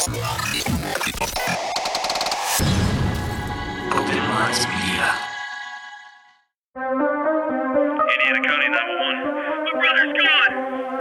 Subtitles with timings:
[0.00, 0.32] Indiana
[8.40, 9.28] County 911.
[9.60, 10.52] My brother's gone.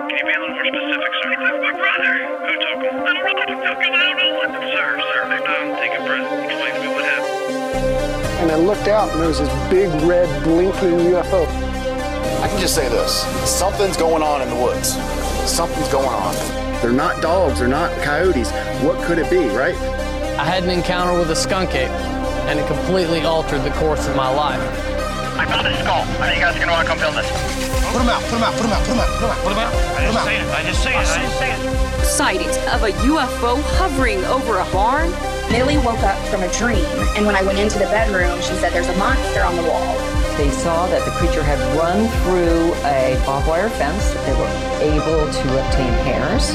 [0.09, 1.31] Can you be a little more specific, sir?
[1.31, 2.11] My brother.
[2.43, 2.99] Who took him?
[2.99, 3.93] I don't know who took him.
[3.95, 4.51] I don't know what.
[4.67, 5.31] Sir, sir,
[5.79, 5.95] take.
[5.95, 7.39] Explain to me what happened.
[8.43, 11.47] and I looked out and there was this big red blinking UFO.
[12.43, 14.97] I can just say this something's going on in the woods.
[15.47, 16.33] Something's going on.
[16.81, 18.51] They're not dogs, they're not coyotes.
[18.83, 19.75] What could it be, right?
[20.39, 21.89] I had an encounter with a skunk ape,
[22.47, 24.61] and it completely altered the course of my life.
[25.37, 26.03] I found a skull.
[26.19, 27.27] I think you guys are going to want to come film this.
[27.91, 29.43] Put him out, put him out, put him out, put him out, put him out.
[29.43, 29.73] What about?
[29.97, 30.47] I didn't see it.
[30.51, 30.95] I just see it.
[30.95, 32.05] I didn't see it.
[32.05, 35.11] sightings of a UFO hovering over a barn.
[35.51, 36.85] Millie woke up from a dream,
[37.17, 39.97] and when I went into the bedroom, she said, There's a monster on the wall.
[40.37, 44.13] They saw that the creature had run through a barbed wire fence.
[44.23, 46.51] They were able to obtain hairs.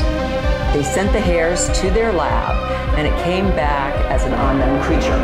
[0.74, 2.56] They sent the hairs to their lab,
[2.98, 5.16] and it came back as an unknown creature.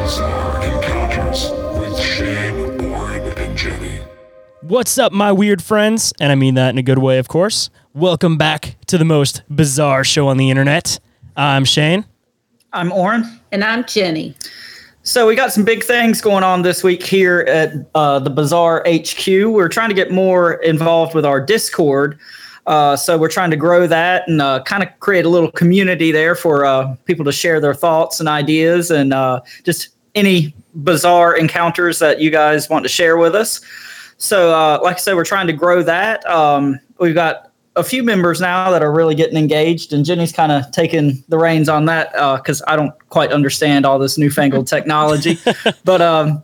[0.00, 4.00] Bizarre Encounters with Shayn, Orin, and Jennie.
[4.62, 6.12] What's up, my weird friends?
[6.20, 7.68] And I mean that in a good way, of course.
[7.94, 11.00] Welcome back to the most bizarre show on the internet.
[11.36, 12.04] I'm Shayn.
[12.72, 13.24] I'm Orin.
[13.50, 14.34] And I'm Jennie.
[15.08, 18.84] So we got some big things going on this week here at uh, the Bizarre
[18.86, 19.26] HQ.
[19.26, 22.18] We're trying to get more involved with our Discord.
[22.66, 26.12] Uh, so we're trying to grow that and uh, kind of create a little community
[26.12, 31.34] there for uh, people to share their thoughts and ideas and uh, just any bizarre
[31.34, 33.62] encounters that you guys want to share with us.
[34.18, 36.22] So, uh, like I said, we're trying to grow that.
[36.28, 37.47] Um, we've got
[37.78, 41.38] a few members now that are really getting engaged, and Jennie's kind of taking the
[41.38, 45.38] reins on that because I don't quite understand all this newfangled technology.
[45.84, 46.42] but um,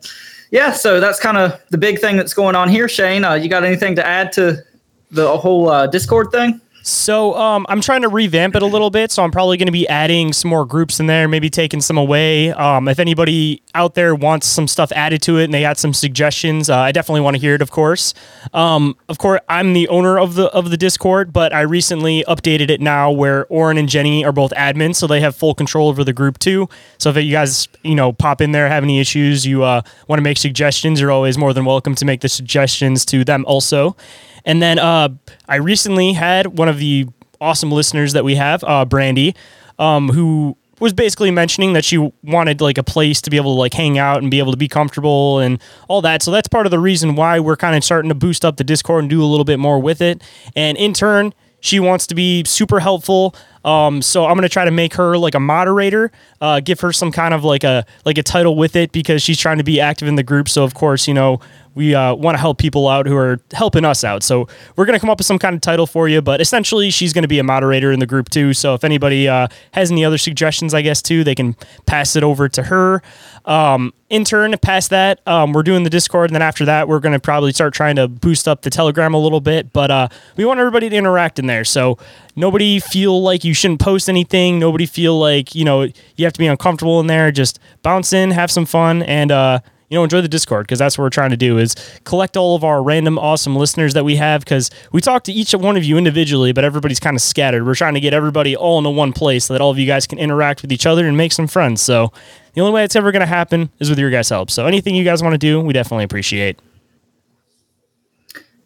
[0.50, 2.86] yeah, so that's kind of the big thing that's going on here.
[2.86, 4.62] Shayn, uh, you got anything to add to
[5.10, 6.60] the whole uh, Discord thing?
[6.86, 9.10] So um, I'm trying to revamp it a little bit.
[9.10, 11.96] So I'm probably going to be adding some more groups in there, maybe taking some
[11.96, 12.52] away.
[12.52, 15.94] Um, if anybody out there wants some stuff added to it and they got some
[15.94, 17.62] suggestions, uh, I definitely want to hear it.
[17.62, 18.12] Of course,
[18.52, 22.68] um, of course, I'm the owner of the of the Discord, but I recently updated
[22.68, 26.04] it now where Orin and Jennie are both admins, so they have full control over
[26.04, 26.68] the group too.
[26.98, 30.18] So if you guys you know pop in there, have any issues, you uh, want
[30.18, 33.96] to make suggestions, you're always more than welcome to make the suggestions to them also.
[34.44, 35.10] And then uh,
[35.48, 37.06] I recently had one of the
[37.40, 39.34] awesome listeners that we have, uh, Brandy,
[39.78, 43.58] um, who was basically mentioning that she wanted like a place to be able to
[43.58, 46.22] like hang out and be able to be comfortable and all that.
[46.22, 48.64] So that's part of the reason why we're kind of starting to boost up the
[48.64, 50.22] Discord and do a little bit more with it.
[50.56, 53.34] And in turn, she wants to be super helpful.
[53.64, 57.10] Um, so I'm gonna try to make her like a moderator, uh, give her some
[57.10, 60.06] kind of like a like a title with it because she's trying to be active
[60.06, 60.48] in the group.
[60.48, 61.40] So of course, you know,
[61.74, 64.22] we uh, want to help people out who are helping us out.
[64.22, 66.22] So we're gonna come up with some kind of title for you.
[66.22, 68.52] But essentially, she's gonna be a moderator in the group too.
[68.54, 72.22] So if anybody uh, has any other suggestions, I guess too, they can pass it
[72.22, 73.02] over to her.
[73.44, 77.00] Um, in turn, past that, um, we're doing the Discord, and then after that, we're
[77.00, 79.72] gonna probably start trying to boost up the Telegram a little bit.
[79.72, 81.64] But uh, we want everybody to interact in there.
[81.64, 81.98] So
[82.36, 84.58] nobody feel like you shouldn't post anything.
[84.58, 87.30] Nobody feel like you know you have to be uncomfortable in there.
[87.30, 90.98] Just bounce in, have some fun, and uh, you know enjoy the Discord because that's
[90.98, 91.74] what we're trying to do is
[92.04, 95.52] collect all of our random awesome listeners that we have because we talk to each
[95.52, 97.66] one of you individually, but everybody's kind of scattered.
[97.66, 100.06] We're trying to get everybody all into one place so that all of you guys
[100.06, 101.82] can interact with each other and make some friends.
[101.82, 102.12] So
[102.54, 104.50] the only way it's ever going to happen is with your guys' help.
[104.50, 106.58] So anything you guys want to do, we definitely appreciate.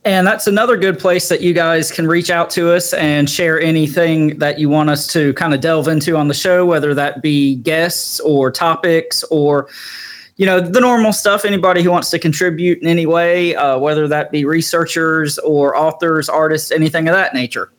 [0.09, 3.61] And that's another good place that you guys can reach out to us and share
[3.61, 7.21] anything that you want us to kind of delve into on the show, whether that
[7.21, 9.69] be guests or topics or,
[10.37, 11.45] you know, the normal stuff.
[11.45, 16.31] Anybody who wants to contribute in any way, uh, whether that be researchers or authors,
[16.31, 17.71] artists, anything of that nature.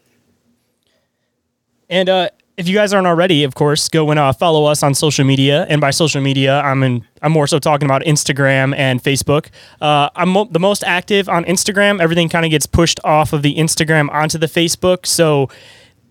[1.89, 2.29] And uh,
[2.59, 5.65] if you guys aren't already, of course, go and uh, follow us on social media.
[5.69, 7.05] And by social media, I'm in.
[7.21, 9.47] I'm more so talking about Instagram and Facebook.
[9.79, 12.01] Uh, I'm mo- the most active on Instagram.
[12.01, 15.05] Everything kind of gets pushed off of the Instagram onto the Facebook.
[15.05, 15.49] So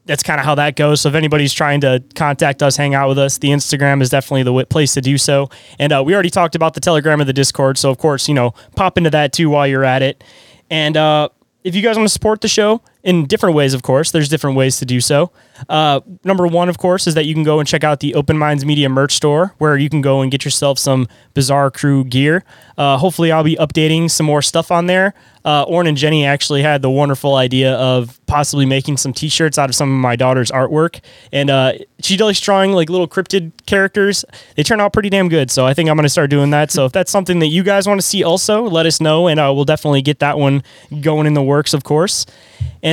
[0.07, 1.03] that's kind of how that goes.
[1.03, 4.45] So if anybody's trying to contact us, hang out with us, the Instagram is definitely
[4.45, 5.51] the place to do so.
[5.79, 7.77] And uh, we already talked about the Telegram and the Discord.
[7.77, 10.25] So of course, you know, pop into that too while you're at it.
[10.71, 11.29] And uh,
[11.63, 14.57] if you guys want to support the show in different ways, of course, there's different
[14.57, 15.31] ways to do so.
[15.69, 18.37] Uh, number one, of course, is that you can go and check out the Open
[18.37, 22.45] Minds Media merch store where you can go and get yourself some Bizarre Crew gear.
[22.77, 25.15] Uh, hopefully, I'll be updating some more stuff on there.
[25.45, 29.75] Uh, and Jennie actually had the wonderful idea of possibly making some T-shirts out of
[29.75, 31.01] some of my daughter's artwork,
[31.33, 34.27] and uh, she likes drawing like little cryptid characters.
[34.57, 36.71] They turn out pretty damn good, so I think I'm gonna start doing that.
[36.71, 39.41] So if that's something that you guys want to see, also let us know, and
[39.41, 40.63] uh, we'll definitely get that one
[41.01, 42.27] going in the works, of course.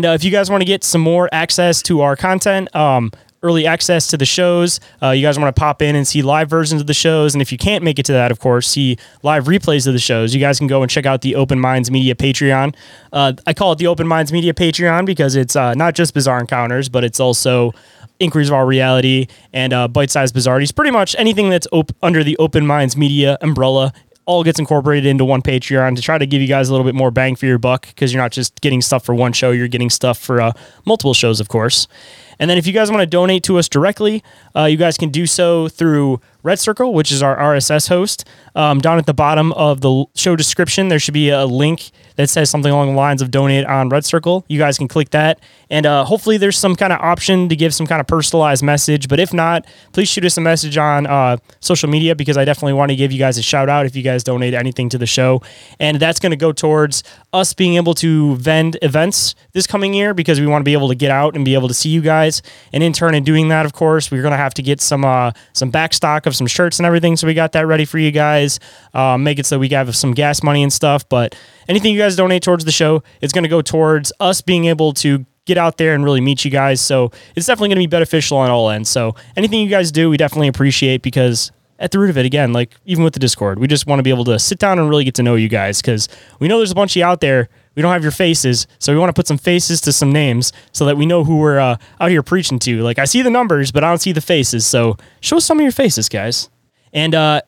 [0.03, 3.11] Uh, if you guys want to get some more access to our content, um,
[3.45, 4.79] early access to the shows.
[5.03, 7.35] Uh, you guys want to pop in and see live versions of the shows.
[7.35, 9.99] And if you can't make it to that, of course, see live replays of the
[9.99, 10.33] shows.
[10.33, 12.75] You guys can go and check out the Open Minds Media Patreon.
[13.13, 16.39] Uh, I call it the Open Minds Media Patreon because it's uh, not just Bizarre
[16.39, 17.71] Encounters, but it's also
[18.19, 20.75] Inquiries of Our Reality and uh, Bite Sized Bizarrities.
[20.75, 23.93] Pretty much anything that's op- under the Open Minds Media umbrella
[24.25, 26.95] all gets incorporated into one Patreon to try to give you guys a little bit
[26.95, 29.67] more bang for your buck because you're not just getting stuff for one show, you're
[29.67, 30.51] getting stuff for uh,
[30.85, 31.87] multiple shows, of course.
[32.39, 34.23] And then if you guys want to donate to us directly,
[34.55, 38.27] uh, you guys can do so through Red Circle, which is our RSS host.
[38.55, 42.29] Um, down at the bottom of the show description, there should be a link that
[42.29, 44.45] says something along the lines of donate on Red Circle.
[44.47, 45.39] You guys can click that.
[45.69, 49.07] And uh, hopefully, there's some kind of option to give some kind of personalized message.
[49.07, 52.73] But if not, please shoot us a message on uh, social media because I definitely
[52.73, 55.05] want to give you guys a shout out if you guys donate anything to the
[55.05, 55.41] show.
[55.79, 57.03] And that's going to go towards
[57.33, 60.89] us being able to vend events this coming year because we want to be able
[60.89, 62.41] to get out and be able to see you guys.
[62.71, 65.03] And in turn, in doing that, of course, we're going to have to get some
[65.03, 67.15] uh, some backstock of some shirts and everything.
[67.17, 68.59] So we got that ready for you guys.
[68.93, 71.07] Uh, make it so we have some gas money and stuff.
[71.09, 71.35] But
[71.67, 74.93] anything you guys donate towards the show, it's going to go towards us being able
[74.93, 76.81] to get out there and really meet you guys.
[76.81, 78.89] So it's definitely going to be beneficial on all ends.
[78.89, 82.53] So anything you guys do, we definitely appreciate because at the root of it, again,
[82.53, 84.89] like even with the Discord, we just want to be able to sit down and
[84.89, 86.07] really get to know you guys because
[86.39, 87.49] we know there's a bunch of you out there.
[87.75, 90.53] We don't have your faces, so we want to put some faces to some names
[90.71, 92.81] so that we know who we're uh, out here preaching to.
[92.81, 94.65] Like I see the numbers, but I don't see the faces.
[94.65, 96.49] So show some of your faces, guys.
[96.93, 97.41] And uh,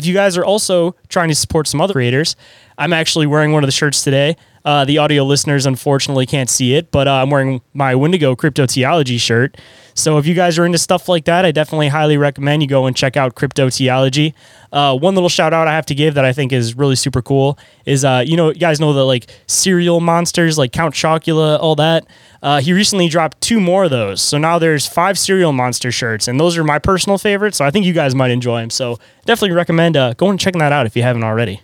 [0.00, 2.34] if you guys are also trying to support some other creators,
[2.78, 4.34] I'm actually wearing one of the shirts today.
[4.64, 9.18] Uh, the audio listeners unfortunately can't see it, but uh, I'm wearing my Wendigo Cryptoteeology
[9.18, 9.56] shirt.
[9.94, 12.86] So if you guys are into stuff like that, I definitely highly recommend you go
[12.86, 14.34] and check out Cryptoteeology.
[14.72, 17.22] Uh, one little shout out I have to give that I think is really super
[17.22, 21.58] cool is uh, you know you guys know the like cereal monsters like Count Chocula,
[21.58, 22.06] all that.
[22.42, 26.28] Uh, he recently dropped two more of those, so now there's five cereal monster shirts,
[26.28, 27.58] and those are my personal favorites.
[27.58, 28.70] So I think you guys might enjoy them.
[28.70, 31.62] So definitely recommend uh, going and checking that out if you haven't already.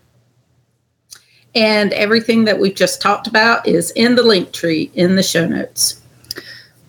[1.56, 5.46] And everything that we've just talked about is in the link tree in the show
[5.46, 6.00] notes.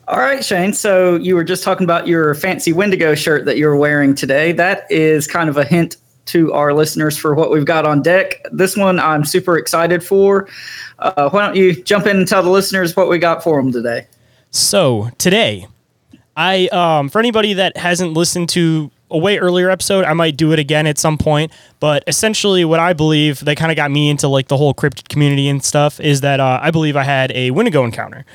[0.10, 0.76] All right, Shayn.
[0.76, 4.52] So you were just talking about your fancy Wendigo shirt that you're wearing today.
[4.52, 5.96] That is kind of a hint
[6.28, 8.46] to our listeners for what we've got on deck.
[8.52, 10.50] This one I'm super excited for.
[11.00, 13.72] Uh, why don't you jump in and tell the listeners what we got for them
[13.72, 14.06] today?
[14.52, 15.68] So today,
[16.36, 20.06] I um, for anybody that hasn't listened to a way earlier episode.
[20.06, 23.72] I might do it again at some point, but essentially, what I believe that kind
[23.72, 26.72] of got me into like the whole cryptid community and stuff is that uh, I
[26.72, 28.26] believe I had a Wendigo encounter.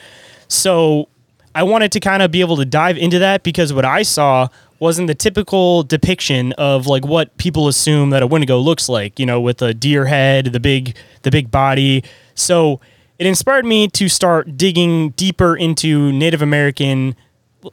[0.48, 1.08] So
[1.54, 4.48] I wanted to kind of be able to dive into that because what I saw
[4.78, 9.19] wasn't the typical depiction of like what people assume that a Wendigo looks like.
[9.19, 12.02] You know, with a deer head, the big the big body.
[12.34, 12.80] So
[13.19, 17.14] it inspired me to start digging deeper into Native American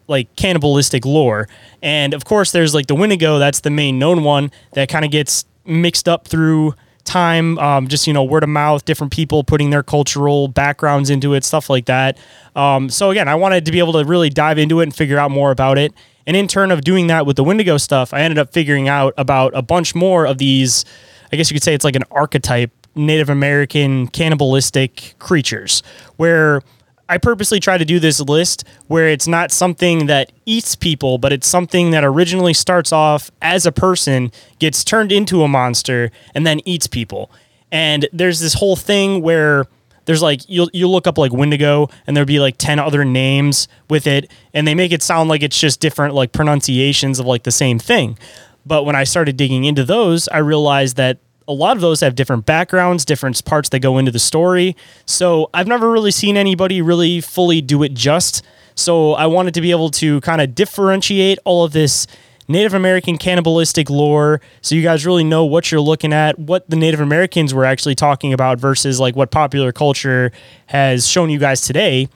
[0.08, 1.48] like cannibalistic lore.
[1.82, 5.12] And of course, there's like the Wendigo, that's the main known one that kind of
[5.12, 6.74] gets mixed up through
[7.06, 11.34] time, um, just, you know, word of mouth, different people putting their cultural backgrounds into
[11.34, 12.18] it, stuff like that.
[12.56, 15.18] Um, so again, I wanted to be able to really dive into it and figure
[15.18, 15.94] out more about it.
[16.28, 19.14] And in turn of doing that with the Wendigo stuff, I ended up figuring out
[19.18, 20.86] about a bunch more of these.
[21.32, 25.82] I guess you could say it's like an archetype Native American cannibalistic creatures
[26.18, 26.62] where
[27.10, 31.34] I purposely try to do this list where it's not something that eats people, but
[31.34, 36.46] it's something that originally starts off as a person, gets turned into a monster, and
[36.46, 37.32] then eats people.
[37.72, 39.66] And there's this whole thing where
[40.06, 43.68] there's like you'll you look up like Wendigo and there'll be like 10 other names
[43.90, 47.44] with it and they make it sound like it's just different like pronunciations of like
[47.44, 48.18] the same thing.
[48.66, 51.18] But when I started digging into those, I realized that
[51.50, 54.76] a lot of those have different backgrounds, different parts that go into the story.
[55.08, 58.46] So I've never really seen anybody really fully do it just.
[58.76, 62.06] So I wanted to be able to kind of differentiate all of this
[62.48, 66.76] Native American cannibalistic lore so you guys really know what you're looking at, what the
[66.76, 70.32] Native Americans were actually talking about versus like what popular culture
[70.68, 72.10] has shown you guys today.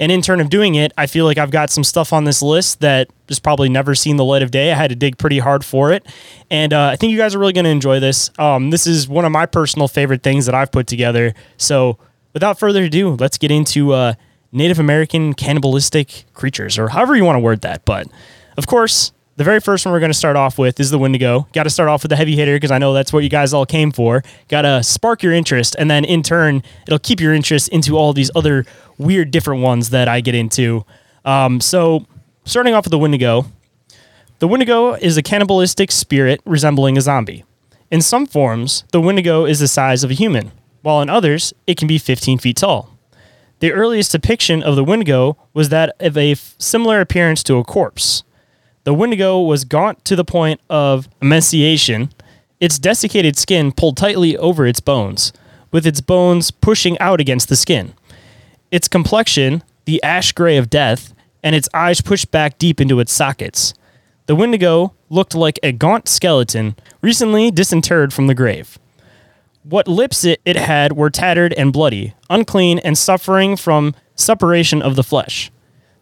[0.00, 2.40] And in turn of doing it, I feel like I've got some stuff on this
[2.40, 4.72] list that has probably never seen the light of day.
[4.72, 6.06] I had to dig pretty hard for it.
[6.50, 8.30] And uh, I think you guys are really going to enjoy this.
[8.38, 11.34] Um, this is one of my personal favorite things that I've put together.
[11.58, 11.98] So
[12.32, 14.14] without further ado, let's get into uh,
[14.52, 17.84] Native American cannibalistic creatures, or however you want to word that.
[17.84, 18.08] But
[18.56, 21.48] of course, The very first one we're going to start off with is the Wendigo.
[21.54, 23.54] Got to start off with the heavy hitter because I know that's what you guys
[23.54, 24.22] all came for.
[24.48, 28.12] Got to spark your interest, and then in turn, it'll keep your interest into all
[28.12, 28.66] these other
[28.98, 30.84] weird, different ones that I get into.
[31.24, 32.04] Um, so,
[32.44, 33.46] starting off with the Wendigo,
[34.40, 37.46] the Wendigo is a cannibalistic spirit resembling a zombie.
[37.90, 41.78] In some forms, the Wendigo is the size of a human, while in others, it
[41.78, 42.94] can be 15 feet tall.
[43.60, 47.64] The earliest depiction of the Wendigo was that of a f- similar appearance to a
[47.64, 48.22] corpse.
[48.84, 52.10] The Wendigo was gaunt to the point of emaciation,
[52.60, 55.32] its desiccated skin pulled tightly over its bones,
[55.70, 57.92] with its bones pushing out against the skin.
[58.70, 63.12] Its complexion, the ash gray of death, and its eyes pushed back deep into its
[63.12, 63.74] sockets.
[64.26, 68.78] The Wendigo looked like a gaunt skeleton recently disinterred from the grave.
[69.62, 74.96] What lips it, it had were tattered and bloody, unclean, and suffering from suppuration of
[74.96, 75.50] the flesh.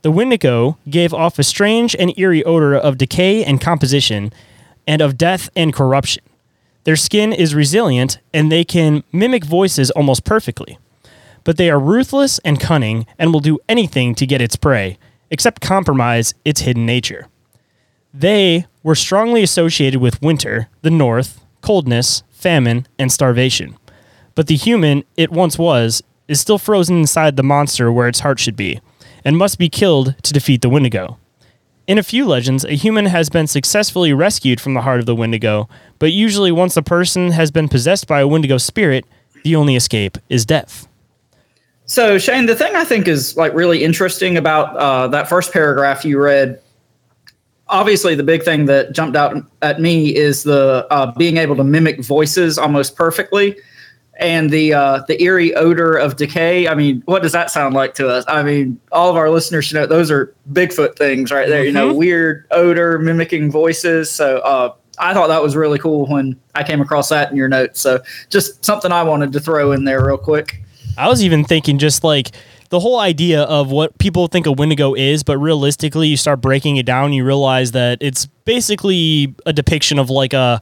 [0.02, 4.32] The Wendigo gave off a strange and eerie odor of decay and composition,
[4.86, 6.22] and of death and corruption.
[6.84, 10.78] Their skin is resilient, and they can mimic voices almost perfectly.
[11.44, 14.98] But they are ruthless and cunning, and will do anything to get its prey,
[15.30, 17.26] except compromise its hidden nature.
[18.14, 23.76] They were strongly associated with winter, the north, coldness, famine, and starvation.
[24.34, 28.38] But the human it once was is still frozen inside the monster where its heart
[28.38, 28.80] should be,
[29.24, 31.18] and must be killed to defeat the Wendigo.
[31.86, 35.14] In a few legends, a human has been successfully rescued from the heart of the
[35.14, 39.06] Wendigo, but usually once a person has been possessed by a Wendigo spirit,
[39.42, 40.86] the only escape is death.
[41.86, 46.04] So Shayn, the thing I think is like really interesting about uh, that first paragraph
[46.04, 46.60] you read,
[47.68, 51.64] obviously the big thing that jumped out at me is the uh, being able to
[51.64, 53.56] mimic voices almost perfectly,
[54.18, 56.66] and the uh, the eerie odor of decay.
[56.68, 58.24] I mean, what does that sound like to us?
[58.28, 61.64] I mean, all of our listeners should know those are Bigfoot things right there.
[61.64, 61.96] You know, Mhm.
[61.96, 64.10] weird odor mimicking voices.
[64.10, 67.48] So uh, I thought that was really cool when I came across that in your
[67.48, 67.80] notes.
[67.80, 70.62] So just something I wanted to throw in there real quick.
[70.96, 72.32] I was even thinking just like
[72.70, 76.76] the whole idea of what people think a Wendigo is, but realistically, you start breaking
[76.76, 80.60] it down, you realize that it's basically a depiction of like a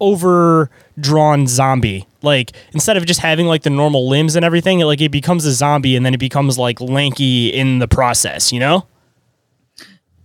[0.00, 2.06] overdrawn zombie.
[2.26, 5.46] Like instead of just having like the normal limbs and everything, it, like it becomes
[5.46, 8.52] a zombie and then it becomes like lanky in the process.
[8.52, 8.86] You know?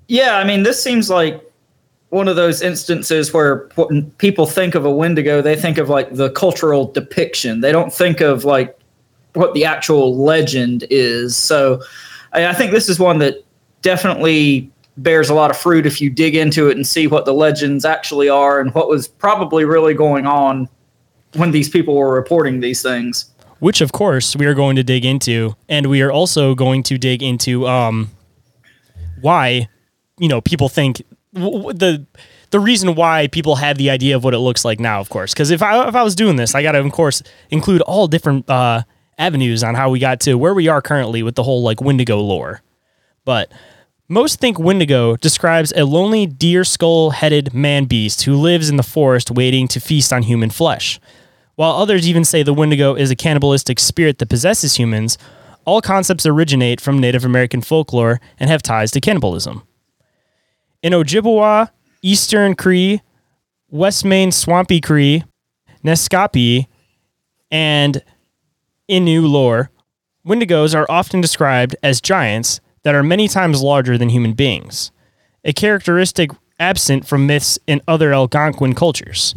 [0.08, 1.42] Yeah, I mean, this seems like
[2.10, 6.14] one of those instances where when people think of a Wendigo, they think of like
[6.14, 7.62] the cultural depiction.
[7.62, 8.78] They don't think of like
[9.34, 11.38] what the actual legend is.
[11.38, 11.82] So
[12.34, 13.46] I, I think this is one that
[13.82, 17.34] definitely bears a lot of fruit if you dig into it and see what the
[17.34, 20.68] legends actually are and what was probably really going on
[21.36, 23.26] when these people were reporting these things.
[23.60, 26.98] Which, of course, we are going to dig into, and we are also going to
[26.98, 28.10] dig into um,
[29.22, 29.68] why
[30.18, 31.02] you know people think
[31.34, 32.06] w- the
[32.50, 35.00] the reason why people have the idea of what it looks like now.
[35.00, 37.22] Of course, because if I if I was doing this, I got to of course
[37.50, 38.84] include all different uh,
[39.18, 42.20] avenues on how we got to where we are currently with the whole like Wendigo
[42.20, 42.62] lore.
[43.26, 43.52] But
[44.08, 48.84] most think Wendigo describes a lonely deer skull headed man beast who lives in the
[48.84, 51.00] forest waiting to feast on human flesh.
[51.56, 55.18] While others even say the Wendigo is a cannibalistic spirit that possesses humans,
[55.66, 59.64] all concepts originate from Native American folklore and have ties to cannibalism.
[60.82, 61.70] In Ojibwa,
[62.02, 63.02] Eastern Cree,
[63.70, 65.24] West Main Swampy Cree,
[65.84, 66.68] Naskapi,
[67.52, 68.02] and
[68.90, 69.70] Innu lore,
[70.26, 74.92] Wendigos are often described as giants that are many times larger than human beings,
[75.44, 79.36] a characteristic absent from myths in other Algonquin cultures.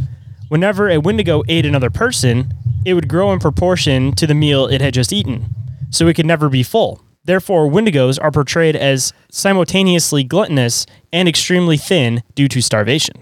[0.55, 4.81] Whenever a Wendigo ate another person, it would grow in proportion to the meal it
[4.81, 5.47] had just eaten,
[5.91, 7.03] so it could never be full.
[7.25, 13.21] Therefore, Wendigos are portrayed as simultaneously gluttonous and extremely thin due to starvation.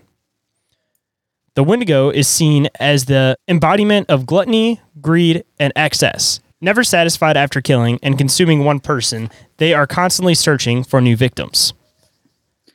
[1.54, 6.38] The Wendigo is seen as the embodiment of gluttony, greed, and excess.
[6.60, 11.72] Never satisfied after killing and consuming one person, they are constantly searching for new victims.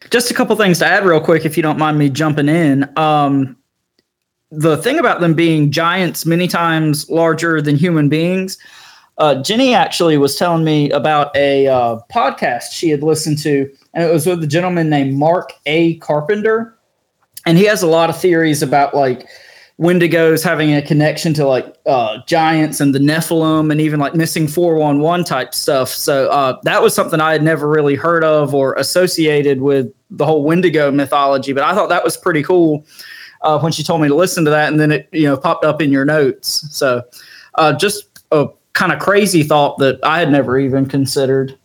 [0.10, 2.92] Just a couple things to add, real quick, if you don't mind me jumping in.
[2.98, 3.57] Um,
[4.52, 8.58] the thing about them being giants, many times larger than human beings.
[9.18, 14.04] Uh, Jennie actually was telling me about a uh, podcast she had listened to, and
[14.04, 15.96] it was with a gentleman named Mark A.
[15.96, 16.78] Carpenter,
[17.46, 19.28] and he has a lot of theories about like
[19.80, 24.48] Wendigos having a connection to like uh, giants and the Nephilim, and even like missing
[24.48, 25.90] four one one type stuff.
[25.90, 30.26] So uh, that was something I had never really heard of or associated with the
[30.26, 32.86] whole Wendigo mythology, but I thought that was pretty cool
[33.42, 35.66] uh, when she told me to listen to that, and then it you know popped
[35.66, 36.68] up in your notes.
[36.76, 37.02] So
[37.56, 41.58] uh, just a kind of crazy thought that I had never even considered.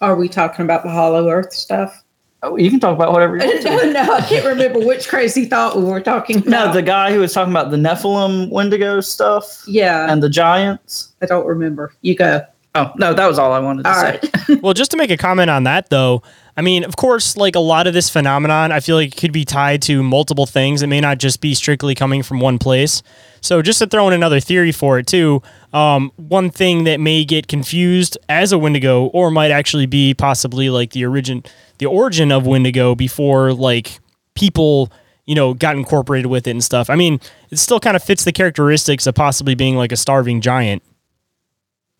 [0.00, 2.02] Are we talking about the Hollow Earth stuff?
[2.42, 3.36] Oh, you can talk about whatever.
[3.36, 3.92] You want to.
[3.92, 6.50] no, no, I can't remember which crazy thought we were talking about.
[6.50, 9.64] No, the guy who was talking about the Nephilim Wendigo stuff.
[9.66, 10.10] Yeah.
[10.10, 11.14] And the giants.
[11.22, 11.94] I don't remember.
[12.02, 12.44] You go.
[12.74, 14.20] Oh, no, that was all I wanted to All say.
[14.48, 14.62] right.
[14.62, 16.22] well, just to make a comment on that, though,
[16.58, 19.32] I mean, of course, like a lot of this phenomenon, I feel like it could
[19.32, 20.80] be tied to multiple things.
[20.80, 23.02] It may not just be strictly coming from one place.
[23.42, 25.42] So, just to throw in another theory for it, too,
[25.74, 30.70] um, one thing that may get confused as a Wendigo, or might actually be possibly
[30.70, 31.44] like the origin,
[31.76, 34.00] the origin of Wendigo before like
[34.34, 34.90] people,
[35.26, 36.88] you know, got incorporated with it and stuff.
[36.88, 37.20] I mean,
[37.50, 40.82] it still kind of fits the characteristics of possibly being like a starving giant.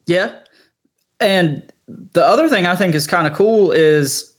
[0.07, 0.35] Yeah.
[1.21, 4.36] And the other thing I think is kind of cool is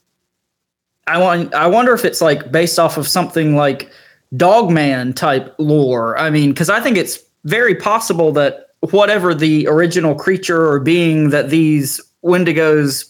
[1.07, 3.89] I want I wonder if it's like based off of something like
[4.35, 6.17] Dogman type lore.
[6.17, 11.29] I mean, cuz I think it's very possible that whatever the original creature or being
[11.29, 13.05] that these Wendigos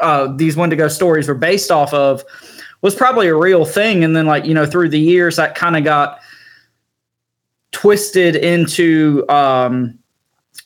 [0.00, 2.24] uh these Wendigo stories were based off of
[2.80, 5.76] was probably a real thing and then like, you know, through the years that kind
[5.76, 6.20] of got
[7.72, 9.98] twisted into um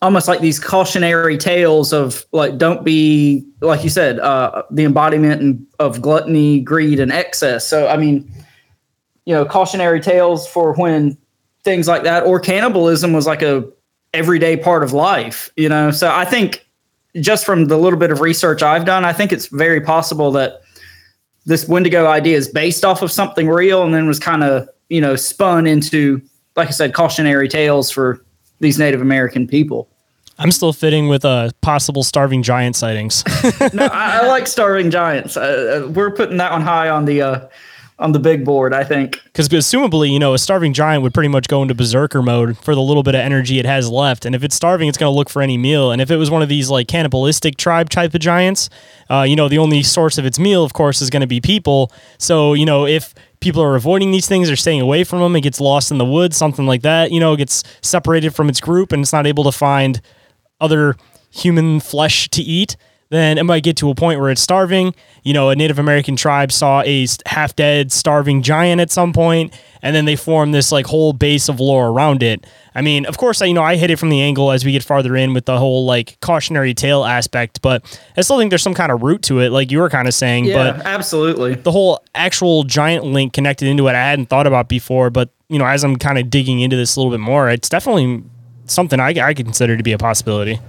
[0.01, 5.67] almost like these cautionary tales of like don't be like you said uh the embodiment
[5.79, 7.67] of gluttony greed and excess.
[7.67, 8.31] So i mean
[9.25, 11.17] you know cautionary tales for when
[11.65, 13.65] things like that or cannibalism was like a
[14.15, 15.91] everyday part of life you know?
[15.91, 16.67] So i think
[17.17, 20.61] just from the little bit of research i've done i think it's very possible that
[21.45, 25.01] this wendigo idea is based off of something real and then was kind of you
[25.01, 26.23] know spun into
[26.57, 28.25] like i said cautionary tales for
[28.61, 29.89] these native american people
[30.39, 33.25] I'm still fitting with uh, possible starving giant sightings.
[33.75, 35.37] no, I, I like starving giants.
[35.37, 37.49] Uh, uh, we're putting that one high on the uh,
[37.99, 38.73] on the big board.
[38.73, 39.21] I think.
[39.25, 42.77] Because presumably, you know, a starving giant would pretty much go into berserker mode for
[42.77, 44.25] the little bit of energy it has left.
[44.25, 45.91] And if it's starving, it's going to look for any meal.
[45.91, 48.71] And if it was one of these like cannibalistic tribe type of giants,
[49.11, 51.41] uh, you know, the only source of its meal, of course, is going to be
[51.41, 51.91] people.
[52.19, 55.43] So, you know, if people are avoiding these things or staying away from them, it
[55.43, 58.61] gets lost in the woods, something like that, you know, it gets separated from its
[58.61, 60.01] group and it's not able to find
[60.61, 60.97] other
[61.31, 62.77] human flesh to eat,
[63.11, 64.95] then it might get to a point where it's starving.
[65.23, 69.59] You know, a Native American tribe saw a half dead, starving giant at some point,
[69.83, 72.47] and then they formed this like whole base of lore around it.
[72.75, 74.73] I mean, of course, I, you know, I hit it from the angle as we
[74.73, 77.83] get farther in with the whole like cautionary tale aspect, but
[78.17, 80.15] I still think there's some kind of root to it, like you were kind of
[80.15, 80.45] saying.
[80.45, 81.55] Yeah, but absolutely.
[81.55, 85.11] the whole actual giant link connected into it, I hadn't thought about before.
[85.11, 87.69] But you know, as I'm kind of digging into this a little bit more, it's
[87.69, 88.23] definitely
[88.67, 90.61] something I, I consider to be a possibility.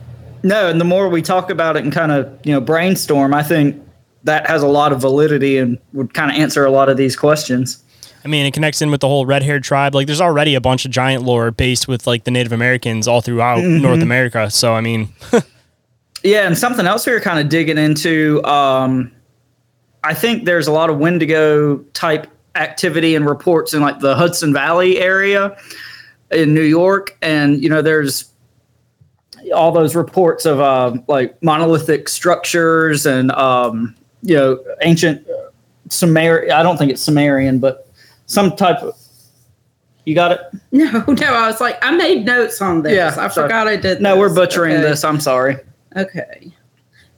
[0.43, 3.43] No, and the more we talk about it and kind of you know brainstorm, I
[3.43, 3.82] think
[4.23, 7.15] that has a lot of validity and would kind of answer a lot of these
[7.15, 7.84] questions.
[8.23, 9.95] I mean, it connects in with the whole red haired tribe.
[9.95, 13.21] Like, there's already a bunch of giant lore based with like the Native Americans all
[13.21, 13.82] throughout Mhm.
[13.82, 14.49] North America.
[14.52, 15.10] So, I mean,
[16.23, 18.43] Yeah, and something else we were kind of digging into.
[18.43, 19.10] Um,
[20.04, 24.52] I think there's a lot of Wendigo type activity and reports in like the Hudson
[24.52, 25.56] Valley area
[26.30, 28.25] in New York, and you know there's
[29.52, 35.26] all those reports of um, like monolithic structures and um, you know ancient
[35.90, 36.52] Sumerian.
[36.52, 37.88] I don't think it's Sumerian, but
[38.26, 38.96] some type of.
[40.06, 40.40] You got it.
[40.72, 42.94] No, no, I was like, I made notes on this.
[42.96, 43.48] Yeah, I sorry.
[43.48, 44.02] forgot I did.
[44.02, 44.82] No, we're butchering Okay.
[44.82, 45.04] this.
[45.04, 45.58] I'm sorry.
[45.96, 46.52] Okay.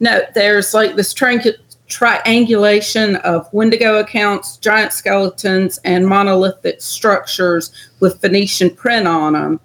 [0.02, 1.42] No, there's like this tri-
[1.88, 9.60] triangulation of Wendigo accounts, giant skeletons, and monolithic structures with Phoenician print on them.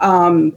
[0.00, 0.56] Um,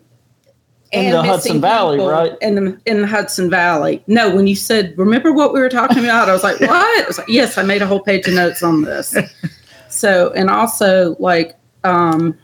[0.95, 2.33] In the Hudson Valley, right?
[2.41, 4.03] In the in the Hudson Valley.
[4.07, 6.29] No, when you said, remember what we were talking about?
[6.29, 6.71] I was like, what?
[6.71, 9.15] I was like, yes, I made a whole page of notes on this.
[9.89, 12.37] so, and also like, um,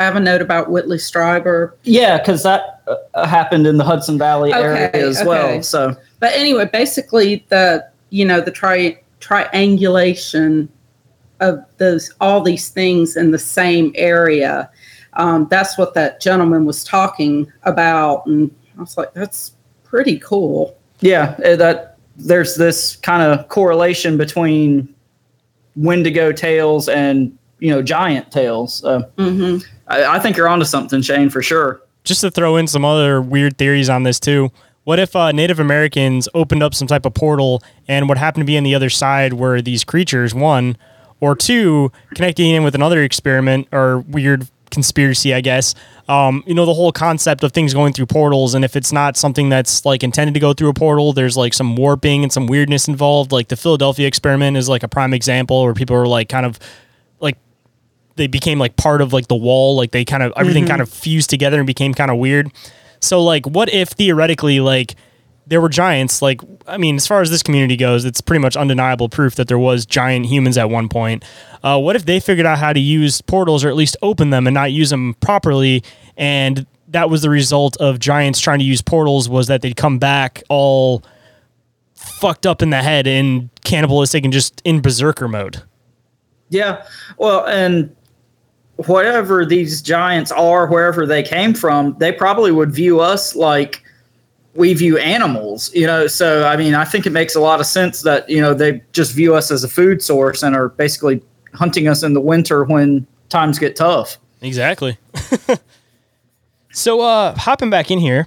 [0.00, 1.74] I have a note about Whitley Strieber.
[1.84, 2.82] Yeah, because that
[3.14, 5.28] uh, happened in the Hudson Valley area as okay.
[5.28, 5.62] well.
[5.62, 10.68] So But anyway, basically the you know the tri- triangulation
[11.40, 14.70] of those all these things in the same area.
[15.14, 19.52] Um, that's what that gentleman was talking about, and I was like, that's
[19.84, 20.76] pretty cool.
[21.00, 24.92] yeah, uh, that there's this kind of correlation between
[25.76, 28.84] Wendigo tales and you know giant tales.
[28.84, 29.66] Uh, Mm-hmm.
[29.88, 31.82] I, I think you're onto something, Shayn, for sure.
[32.04, 34.50] just to throw in some other weird theories on this too.
[34.84, 38.46] What if uh, Native Americans opened up some type of portal and what happened to
[38.46, 40.76] be on the other side were these creatures, one,
[41.20, 45.76] or two, connecting in with another experiment or weird conspiracy, I guess.
[46.08, 49.16] Um, you know, the whole concept of things going through portals, and if it's not
[49.16, 52.48] something that's like intended to go through a portal, there's like some warping and some
[52.48, 53.30] weirdness involved.
[53.30, 56.58] Like the Philadelphia experiment is like a prime example where people are like kind of
[57.20, 57.36] like
[58.16, 60.68] they became like part of like the wall like they kind of everything Mhm.
[60.68, 62.50] kind of fused together and became kind of weird
[63.00, 64.96] so like what if theoretically like
[65.46, 66.22] there were giants.
[66.22, 69.48] Like, I mean, as far as this community goes, it's pretty much undeniable proof that
[69.48, 71.24] there was giant humans at one point.
[71.62, 74.46] Uh, what if they figured out how to use portals or at least open them
[74.46, 75.82] and not use them properly?
[76.16, 79.98] And that was the result of giants trying to use portals was that they'd come
[79.98, 81.02] back all
[81.94, 85.62] fucked up in the head and cannibalistic and just in berserker mode.
[86.48, 86.84] Yeah.
[87.16, 87.94] Well, and
[88.76, 93.82] whatever these giants are, wherever they came from, they probably would view us like
[94.54, 96.06] we view animals, you know.
[96.06, 98.82] So, I mean, I think it makes a lot of sense that, you know, they
[98.92, 101.22] just view us as a food source and are basically
[101.54, 104.18] hunting us in the winter when times get tough.
[104.40, 104.98] Exactly.
[106.72, 108.26] so, uh, hopping back in here,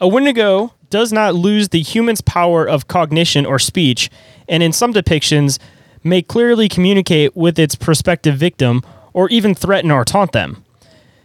[0.00, 4.10] a Wendigo does not lose the human's power of cognition or speech,
[4.48, 5.58] and in some depictions,
[6.04, 10.61] may clearly communicate with its prospective victim or even threaten or taunt them.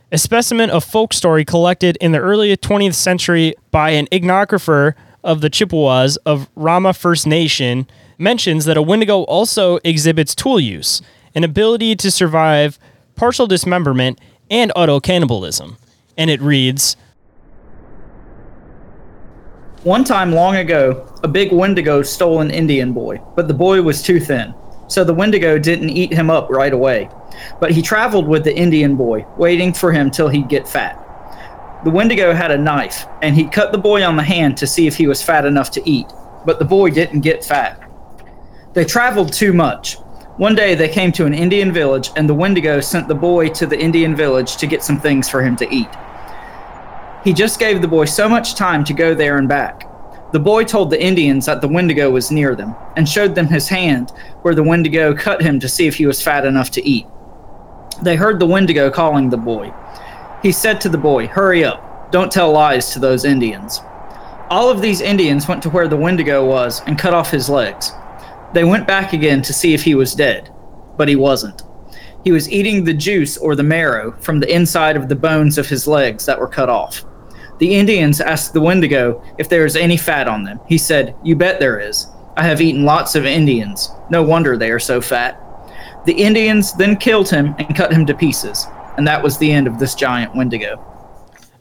[0.09, 5.41] A specimen of folk story collected in the early 20th century by an iconographer of
[5.41, 11.01] the Chippewas of Rama First Nation mentions that a Wendigo also exhibits tool use,
[11.35, 12.79] an ability to survive
[13.15, 14.17] partial dismemberment
[14.49, 15.75] and auto cannibalism.
[16.15, 16.95] And it reads
[19.83, 24.01] One time long ago, a big Wendigo stole an Indian boy, but the boy was
[24.01, 24.53] too thin.
[24.87, 27.09] So the Wendigo didn't eat him up right away.
[27.59, 31.03] But he traveled with the Indian boy, waiting for him till he'd get fat.
[31.83, 34.87] The Wendigo had a knife, and he cut the boy on the hand to see
[34.87, 36.07] if he was fat enough to eat.
[36.45, 37.79] But the boy didn't get fat.
[38.73, 39.97] They traveled too much.
[40.37, 43.65] One day they came to an Indian village, and the Wendigo sent the boy to
[43.65, 45.89] the Indian village to get some things for him to eat.
[47.23, 49.86] He just gave the boy so much time to go there and back.
[50.33, 53.69] The boy told the Indians that the Wendigo was near them and showed them his
[53.69, 54.11] hand
[54.41, 57.05] where the Wendigo cut him to see if he was fat enough to eat.
[58.01, 59.73] They heard the Wendigo calling the boy.
[60.43, 63.79] He said to the boy, Hurry up, don't tell lies to those Indians.
[64.49, 67.91] All of these Indians went to where the Wendigo was and cut off his legs.
[68.53, 70.53] They went back again to see if he was dead,
[70.97, 71.63] but he wasn't.
[72.23, 75.69] He was eating the juice or the marrow from the inside of the bones of
[75.69, 77.05] his legs that were cut off.
[77.59, 80.59] The Indians asked the Wendigo if there is any fat on them.
[80.67, 82.07] He said, You bet there is.
[82.35, 83.89] I have eaten lots of Indians.
[84.11, 85.41] No wonder they are so fat.
[86.05, 88.67] The Indians then killed him and cut him to pieces.
[88.97, 90.83] And that was the end of this giant Wendigo.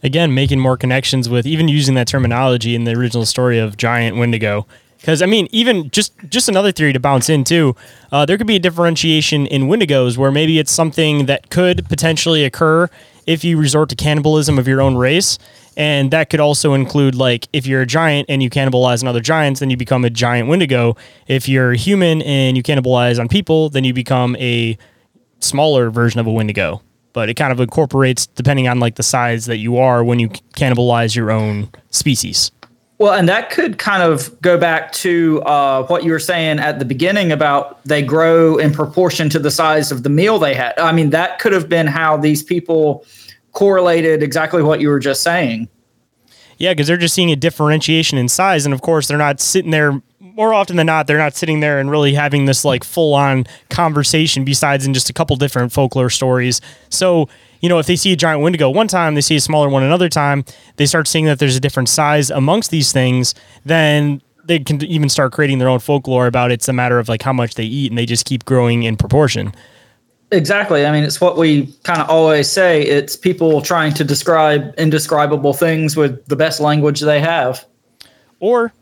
[0.03, 4.17] Again, making more connections with even using that terminology in the original story of giant
[4.17, 4.67] Wendigo.
[4.97, 7.75] Because I mean, even just just another theory to bounce into,
[8.11, 12.43] uh, there could be a differentiation in Wendigos where maybe it's something that could potentially
[12.43, 12.89] occur
[13.25, 15.37] if you resort to cannibalism of your own race,
[15.77, 19.21] and that could also include like if you're a giant and you cannibalize on other
[19.21, 20.97] giants, then you become a giant Wendigo.
[21.27, 24.75] If you're human and you cannibalize on people, then you become a
[25.39, 26.81] smaller version of a Wendigo.
[27.13, 30.29] But it kind of incorporates depending on like the size that you are when you
[30.29, 32.51] cannibalize your own species.
[32.97, 36.79] Well, and that could kind of go back to uh, what you were saying at
[36.79, 40.77] the beginning about they grow in proportion to the size of the meal they had.
[40.79, 43.05] I mean, that could have been how these people
[43.57, 45.67] correlated exactly what you were just saying.
[46.59, 49.71] Yeah, because they're just seeing a differentiation in size, and of course, they're not sitting
[49.71, 49.99] there.
[50.19, 53.47] More often than not, they're not sitting there and really having this like full on
[53.71, 54.45] conversation.
[54.45, 56.61] Besides, in just a couple different folklore stories.
[56.89, 59.69] So you know, if they see a giant Wendigo one time, they see a smaller
[59.69, 63.33] one another time, they start seeing that there's a different size amongst these things,
[63.65, 66.55] then they can even start creating their own folklore about it.
[66.55, 68.95] it's a matter of like how much they eat and they just keep growing in
[68.95, 69.51] proportion.
[70.31, 70.85] Exactly.
[70.85, 72.81] I mean, it's what we kind of always say.
[72.81, 77.65] It's people trying to describe indescribable things with the best language they have.
[78.39, 78.73] Or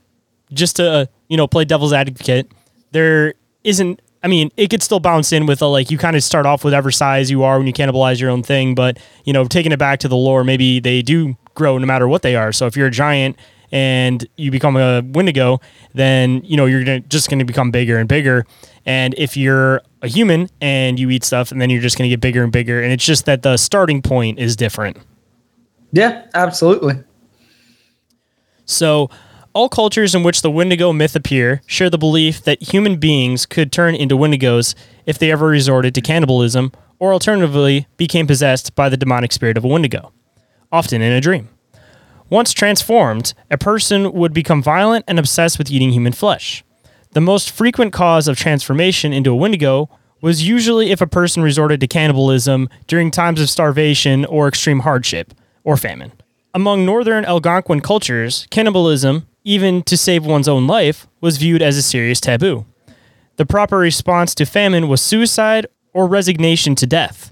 [0.51, 2.51] just to, uh, you know, play devil's advocate,
[2.91, 6.23] there isn't I mean, it could still bounce in with a like you kind of
[6.23, 9.45] start off whatever size you are when you cannibalize your own thing, but you know,
[9.45, 12.51] taking it back to the lore, maybe they do grow no matter what they are.
[12.51, 13.37] So if you're a giant
[13.71, 15.59] and you become a Wendigo,
[15.93, 18.45] then you know you're gonna, just going to become bigger and bigger.
[18.85, 22.13] And if you're a human and you eat stuff, and then you're just going to
[22.13, 22.81] get bigger and bigger.
[22.81, 24.97] And it's just that the starting point is different.
[25.91, 26.95] Yeah, absolutely.
[28.65, 29.09] So
[29.53, 33.71] all cultures in which the Wendigo myth appear share the belief that human beings could
[33.71, 34.75] turn into Wendigos
[35.05, 39.63] if they ever resorted to cannibalism or alternatively became possessed by the demonic spirit of
[39.63, 40.11] a Wendigo,
[40.71, 41.49] often in a dream.
[42.29, 46.63] Once transformed, a person would become violent and obsessed with eating human flesh.
[47.11, 49.89] The most frequent cause of transformation into a Wendigo
[50.21, 55.33] was usually if a person resorted to cannibalism during times of starvation or extreme hardship
[55.63, 56.11] or famine.
[56.53, 61.83] Among northern Algonquin cultures, cannibalism even to save one's own life, was viewed as a
[61.83, 62.65] serious taboo.
[63.37, 67.31] The proper response to famine was suicide or resignation to death.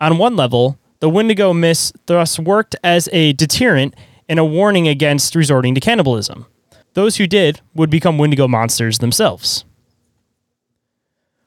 [0.00, 3.94] On one level, the Wendigo myth thus worked as a deterrent
[4.28, 6.46] and a warning against resorting to cannibalism.
[6.94, 9.64] Those who did would become Wendigo monsters themselves.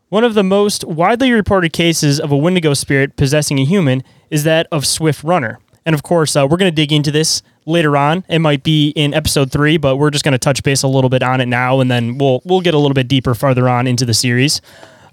[0.09, 4.43] One of the most widely reported cases of a Wendigo spirit possessing a human is
[4.43, 5.59] that of Swift Runner.
[5.85, 8.23] And of course, uh, we're going to dig into this later on.
[8.27, 11.09] It might be in episode three, but we're just going to touch base a little
[11.09, 13.87] bit on it now, and then we'll we'll get a little bit deeper farther on
[13.87, 14.61] into the series.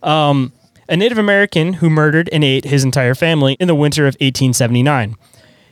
[0.02, 0.52] Um,
[0.88, 5.16] a Native American who murdered and ate his entire family in the winter of 1879.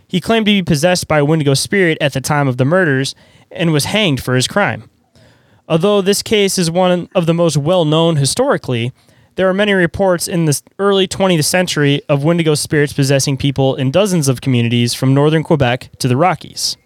[0.09, 3.15] He claimed to be possessed by a Wendigo spirit at the time of the murders
[3.51, 4.89] and was hanged for his crime.
[5.69, 8.93] Although this case is one of the most well known historically,
[9.35, 13.91] there are many reports in the early 20th century of Wendigo spirits possessing people in
[13.91, 16.77] dozens of communities from northern Quebec to the Rockies.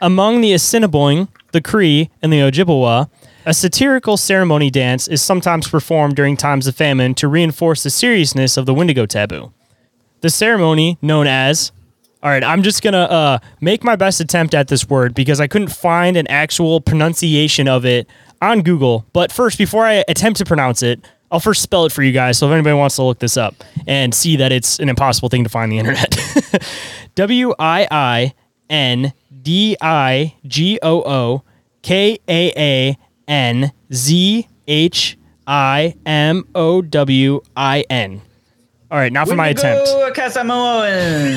[0.00, 3.10] Among the Assiniboine, the Cree, and the Ojibwa,
[3.44, 8.56] a satirical ceremony dance is sometimes performed during times of famine to reinforce the seriousness
[8.56, 9.52] of the Wendigo taboo.
[10.20, 11.72] The ceremony, known as
[12.22, 15.48] all right, I'm just gonna uh, make my best attempt at this word because I
[15.48, 18.08] couldn't find an actual pronunciation of it
[18.40, 19.04] on Google.
[19.12, 22.38] But first, before I attempt to pronounce it, I'll first spell it for you guys.
[22.38, 23.56] So if anybody wants to look this up
[23.86, 26.16] and see that it's an impossible thing to find the internet,
[27.16, 28.34] W I I
[28.70, 31.42] N D I G O O
[31.82, 38.22] K A A N Z H I M O W I N.
[38.92, 39.88] All right, now for my attempt.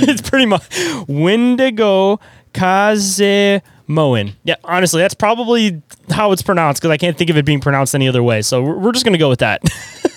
[0.10, 0.68] It's pretty much
[1.08, 2.20] Wendigo
[2.54, 4.34] Kazemoan.
[4.44, 7.96] Yeah, honestly, that's probably how it's pronounced because I can't think of it being pronounced
[7.96, 8.42] any other way.
[8.42, 9.62] So we're, we're just going to go with that.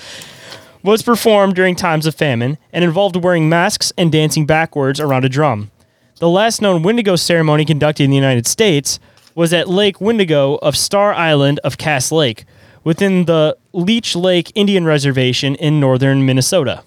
[0.83, 5.29] Was performed during times of famine and involved wearing masks and dancing backwards around a
[5.29, 5.71] drum.
[6.19, 8.99] The last known Wendigo ceremony conducted in the United States
[9.37, 12.45] was at Lake Wendigo of Star Island of Cass Lake,
[12.83, 16.83] within the Leech Lake Indian Reservation in northern Minnesota.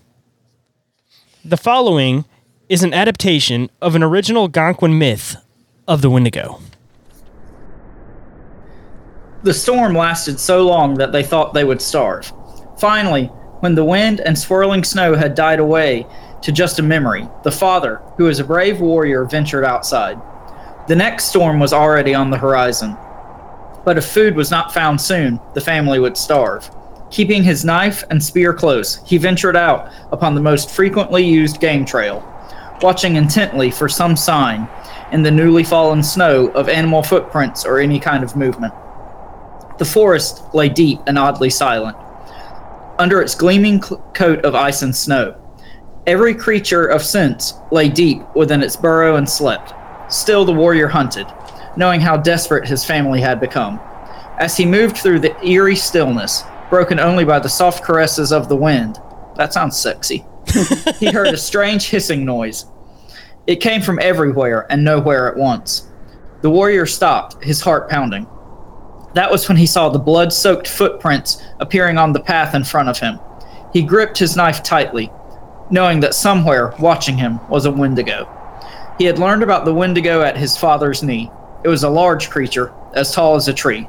[1.47, 2.25] The following
[2.67, 5.37] is an adaptation of an original Algonquin myth
[5.87, 6.59] of the Wendigo.
[9.43, 12.33] The storm lasted so long that they thought they would starve.
[12.77, 13.27] Finally,
[13.61, 16.05] when the wind and swirling snow had died away
[16.41, 20.19] to just a memory, the father, who was a brave warrior, ventured outside.
[20.89, 22.97] The next storm was already on the horizon.
[23.85, 26.69] But if food was not found soon, the family would starve.
[27.09, 31.85] Keeping his knife and spear close, he ventured out upon the most frequently used game
[31.85, 32.23] trail,
[32.81, 34.67] watching intently for some sign
[35.11, 38.73] in the newly fallen snow of animal footprints or any kind of movement.
[39.77, 41.95] The forest lay deep and oddly silent,
[42.99, 45.35] under its gleaming cl- coat of ice and snow.
[46.07, 49.73] Every creature of sense lay deep within its burrow and slept.
[50.11, 51.27] Still, the warrior hunted,
[51.77, 53.79] knowing how desperate his family had become.
[54.39, 58.55] As he moved through the eerie stillness, broken only by the soft caresses of the
[58.55, 58.99] wind,
[59.35, 60.25] that sounds sexy,
[60.99, 62.65] he heard a strange hissing noise.
[63.45, 65.87] It came from everywhere and nowhere at once.
[66.41, 68.27] The warrior stopped, his heart pounding.
[69.13, 72.89] That was when he saw the blood soaked footprints appearing on the path in front
[72.89, 73.19] of him.
[73.73, 75.11] He gripped his knife tightly,
[75.71, 78.29] knowing that somewhere watching him was a Wendigo.
[78.97, 81.31] He had learned about the Wendigo at his father's knee.
[81.63, 83.87] It was a large creature, as tall as a tree,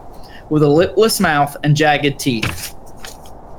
[0.50, 2.74] with a lipless mouth and jagged teeth.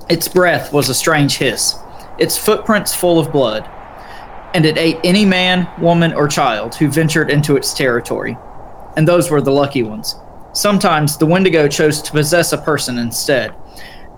[0.09, 1.75] Its breath was a strange hiss,
[2.17, 3.69] its footprints full of blood,
[4.53, 8.37] and it ate any man, woman, or child who ventured into its territory.
[8.97, 10.15] And those were the lucky ones.
[10.53, 13.53] Sometimes the Wendigo chose to possess a person instead,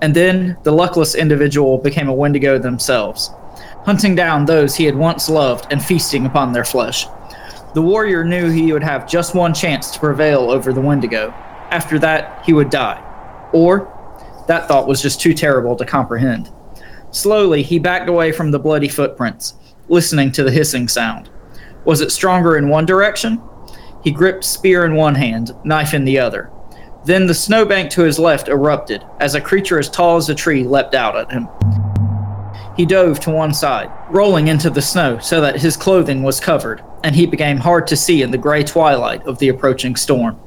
[0.01, 3.31] and then the luckless individual became a Wendigo themselves,
[3.85, 7.05] hunting down those he had once loved and feasting upon their flesh.
[7.73, 11.33] The warrior knew he would have just one chance to prevail over the Wendigo.
[11.71, 13.01] After that, he would die.
[13.53, 13.87] Or,
[14.47, 16.51] that thought was just too terrible to comprehend.
[17.11, 19.55] Slowly, he backed away from the bloody footprints,
[19.87, 21.29] listening to the hissing sound.
[21.85, 23.41] Was it stronger in one direction?
[24.03, 26.51] He gripped spear in one hand, knife in the other.
[27.05, 30.63] Then the snowbank to his left erupted as a creature as tall as a tree
[30.63, 31.47] leapt out at him.
[32.77, 36.83] He dove to one side, rolling into the snow so that his clothing was covered,
[37.03, 40.39] and he became hard to see in the gray twilight of the approaching storm.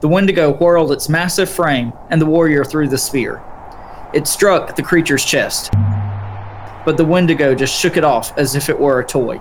[0.00, 3.42] The Wendigo whirled its massive frame, and the warrior threw the spear.
[4.14, 5.72] It struck the creature's chest,
[6.84, 9.40] but the Wendigo just shook it off as if it were a toy.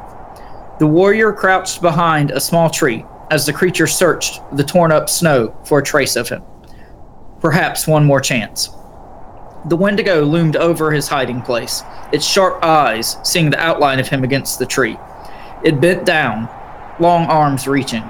[0.80, 5.56] The warrior crouched behind a small tree as the creature searched the torn up snow
[5.64, 6.42] for a trace of him.
[7.40, 8.70] Perhaps one more chance.
[9.66, 14.24] The Wendigo loomed over his hiding place, its sharp eyes seeing the outline of him
[14.24, 14.98] against the tree.
[15.64, 16.50] It bent down,
[17.00, 18.04] long arms reaching.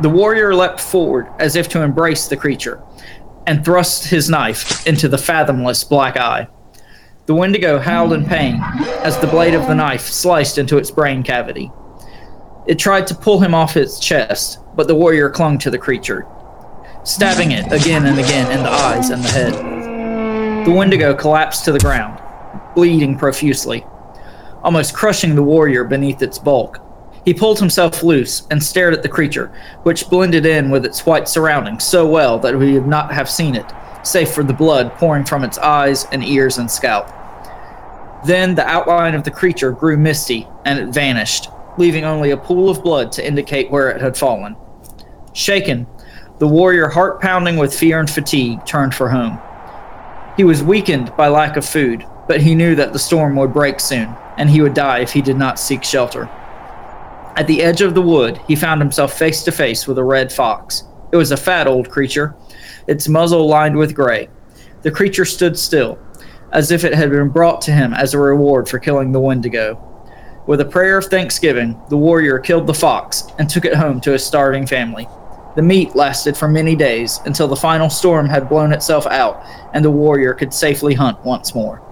[0.00, 2.82] The warrior leapt forward as if to embrace the creature,
[3.46, 6.48] and thrust his knife into the fathomless black eye.
[7.26, 8.60] The Wendigo howled in pain
[9.02, 11.70] as the blade of the knife sliced into its brain cavity.
[12.66, 16.26] It tried to pull him off its chest, but the warrior clung to the creature.
[17.04, 20.66] stabbing it again and again in the eyes and the head.
[20.66, 22.20] The Wendigo collapsed to the ground,
[22.74, 23.86] bleeding profusely,
[24.62, 26.78] almost crushing the warrior beneath its bulk.
[27.30, 29.52] He pulled himself loose and stared at the creature,
[29.84, 33.54] which blended in with its white surroundings so well that we would not have seen
[33.54, 37.08] it, save for the blood pouring from its eyes and ears and scalp.
[38.26, 42.68] Then the outline of the creature grew misty and it vanished, leaving only a pool
[42.68, 44.56] of blood to indicate where it had fallen.
[45.32, 45.86] Shaken,
[46.40, 49.38] the warrior, heart pounding with fear and fatigue, turned for home.
[50.36, 53.78] He was weakened by lack of food, but he knew that the storm would break
[53.78, 56.28] soon, and he would die if he did not seek shelter.
[57.36, 60.32] At the edge of the wood, he found himself face to face with a red
[60.32, 60.84] fox.
[61.12, 62.34] It was a fat old creature,
[62.86, 64.28] its muzzle lined with gray.
[64.82, 65.98] The creature stood still,
[66.52, 69.86] as if it had been brought to him as a reward for killing the Wendigo.
[70.46, 74.12] With a prayer of thanksgiving, the warrior killed the fox and took it home to
[74.12, 75.06] his starving family.
[75.56, 79.84] The meat lasted for many days until the final storm had blown itself out and
[79.84, 81.82] the warrior could safely hunt once more.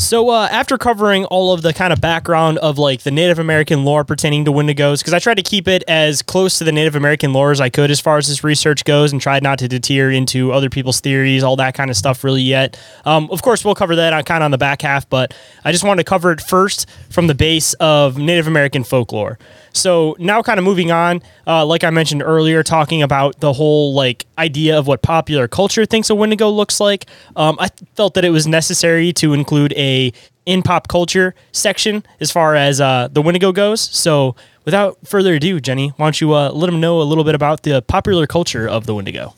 [0.00, 3.84] So uh, after covering all of the kind of background of like the Native American
[3.84, 6.94] lore pertaining to Wendigos, because I tried to keep it as close to the Native
[6.94, 9.66] American lore as I could as far as this research goes, and tried not to
[9.66, 12.80] deter into other people's theories, all that kind of stuff, really yet.
[13.04, 15.34] Um, of course, we'll cover that on kind of on the back half, but
[15.64, 19.36] I just wanted to cover it first from the base of Native American folklore.
[19.72, 23.94] So now, kind of moving on, uh, like I mentioned earlier, talking about the whole
[23.94, 27.06] like idea of what popular culture thinks a Wendigo looks like.
[27.36, 30.12] Um, I felt that it was necessary to include a
[30.46, 33.80] in pop culture section as far as uh, the Wendigo goes.
[33.80, 37.34] So without further ado, Jennie, why don't you uh, let them know a little bit
[37.34, 39.34] about the popular culture of the Wendigo?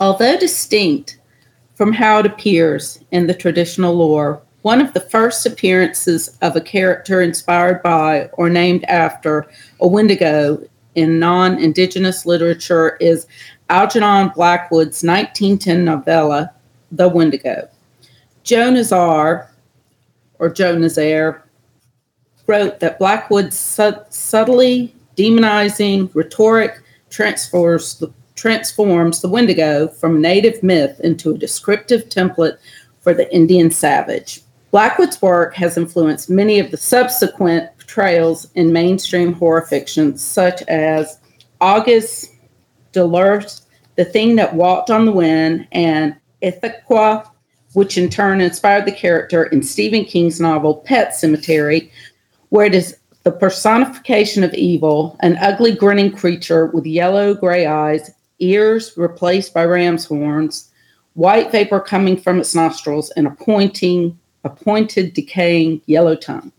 [0.00, 1.18] Although distinct
[1.74, 6.60] from how it appears in the traditional lore, one of the first appearances of a
[6.60, 9.46] character inspired by or named after
[9.80, 10.62] a Wendigo
[10.94, 13.26] in non Indigenous literature is
[13.70, 16.52] Algernon Blackwood's 1910 novella,
[16.92, 17.66] The Wendigo.
[18.42, 19.48] Joe Nazare,
[20.38, 21.40] or Joe Nazare,
[22.46, 31.00] wrote that Blackwood's su- subtly demonizing rhetoric transfers the, transforms the Wendigo from native myth
[31.00, 32.58] into a descriptive template
[33.00, 34.42] for the Indian savage.
[34.70, 41.18] Blackwood's work has influenced many of the subsequent portrayals in mainstream horror fiction, such as
[41.60, 42.32] August
[42.92, 43.62] Derleth's
[43.96, 47.28] The Thing That Walked on the Wind and Ithaqua,
[47.72, 51.90] which in turn inspired the character in Stephen King's novel Pet Sematary,
[52.50, 58.10] where it is the personification of evil, an ugly grinning creature with yellow gray eyes,
[58.38, 60.70] ears replaced by ram's horns,
[61.14, 66.52] white vapor coming from its nostrils, and a pointing a pointed, decaying yellow tongue.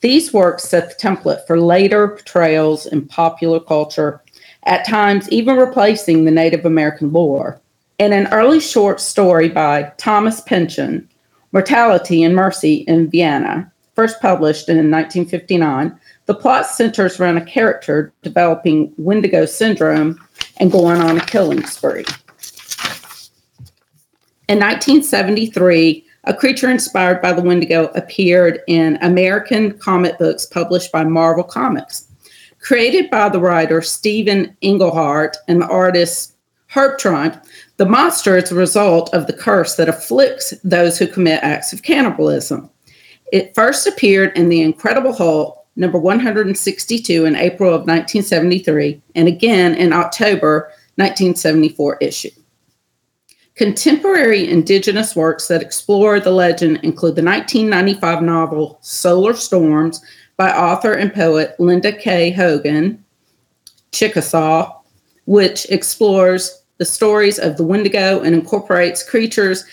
[0.00, 4.22] These works set the template for later portrayals in popular culture,
[4.64, 7.60] at times even replacing the Native American lore.
[7.98, 11.08] In an early short story by Thomas Pynchon,
[11.52, 18.12] Mortality and Mercy in Vienna, first published in 1959, the plot centers around a character
[18.22, 20.20] developing Wendigo syndrome
[20.58, 22.04] and going on a killing spree.
[24.48, 31.04] In 1973, a creature inspired by the Wendigo appeared in American comic books published by
[31.04, 32.08] Marvel Comics.
[32.58, 36.34] Created by the writer Stephen Englehart and the artist
[36.66, 37.40] Herb Trimpe,
[37.76, 41.84] the monster is a result of the curse that afflicts those who commit acts of
[41.84, 42.68] cannibalism.
[43.32, 49.74] It first appeared in The Incredible Hulk, number 162, in April of 1973, and again
[49.74, 52.30] in October 1974 issue.
[53.56, 60.02] Contemporary indigenous works that explore the legend include the 1995 novel Solar Storms
[60.36, 62.30] by author and poet Linda K.
[62.30, 63.02] Hogan,
[63.92, 64.78] Chickasaw,
[65.24, 69.64] which explores the stories of the Wendigo and incorporates creatures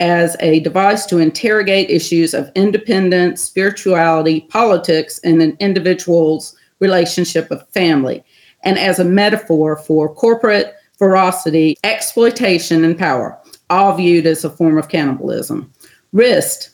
[0.00, 7.62] as a device to interrogate issues of independence, spirituality, politics, and an individual's relationship with
[7.70, 8.24] family,
[8.64, 13.38] and as a metaphor for corporate ferocity, exploitation, and power,
[13.70, 15.72] all viewed as a form of cannibalism.
[16.12, 16.70] Wrist,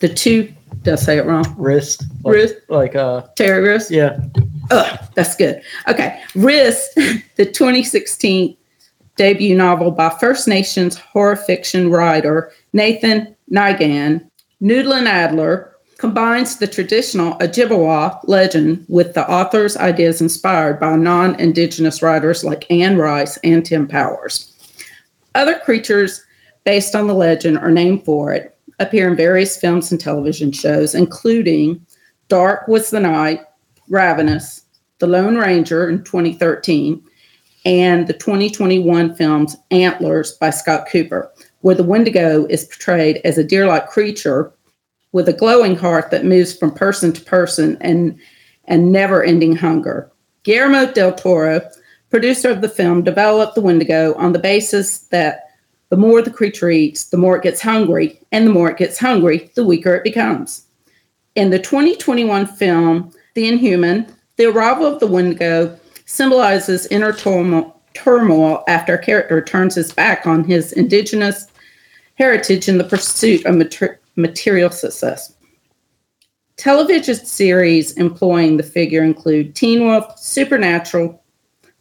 [0.00, 0.52] the two,
[0.82, 1.44] did I say it wrong?
[1.58, 2.04] Wrist.
[2.24, 2.54] Like, wrist.
[2.68, 3.90] Like uh Terry Wrist?
[3.90, 4.18] Yeah.
[4.70, 5.62] Ugh, that's good.
[5.88, 6.20] Okay.
[6.34, 6.94] Wrist,
[7.36, 8.56] the 2016
[9.16, 14.28] debut novel by First Nations horror fiction writer Nathan Niigan,
[14.60, 15.67] Noodin Adler,
[15.98, 22.70] combines the traditional Ojibwa legend with the author's ideas inspired by non Indigenous writers like
[22.70, 24.54] Anne Rice and Tim Powers.
[25.34, 26.24] Other creatures
[26.64, 30.94] based on the legend or named for it appear in various films and television shows,
[30.94, 31.84] including
[32.28, 33.40] Dark Was the Night,
[33.88, 34.62] Ravenous,
[34.98, 37.02] The Lone Ranger in 2013,
[37.64, 41.32] and the 2021 films Antlers by Scott Cooper,
[41.62, 44.52] where the Wendigo is portrayed as a deer like creature
[45.12, 48.18] with a glowing heart that moves from person to person and,
[48.64, 50.10] and never ending hunger.
[50.42, 51.60] Guillermo del Toro,
[52.10, 55.44] producer of the film, developed the Wendigo on the basis that
[55.90, 58.98] the more the creature eats, the more it gets hungry, and the more it gets
[58.98, 60.66] hungry, the weaker it becomes.
[61.34, 64.06] In the 2021 film, The Inhuman,
[64.36, 70.26] the arrival of the Wendigo symbolizes inner turmoil, turmoil after a character turns his back
[70.26, 71.46] on his indigenous
[72.14, 75.32] heritage in the pursuit of mater- material success.
[76.56, 81.22] Television series employing the figure include Teen Wolf, Supernatural,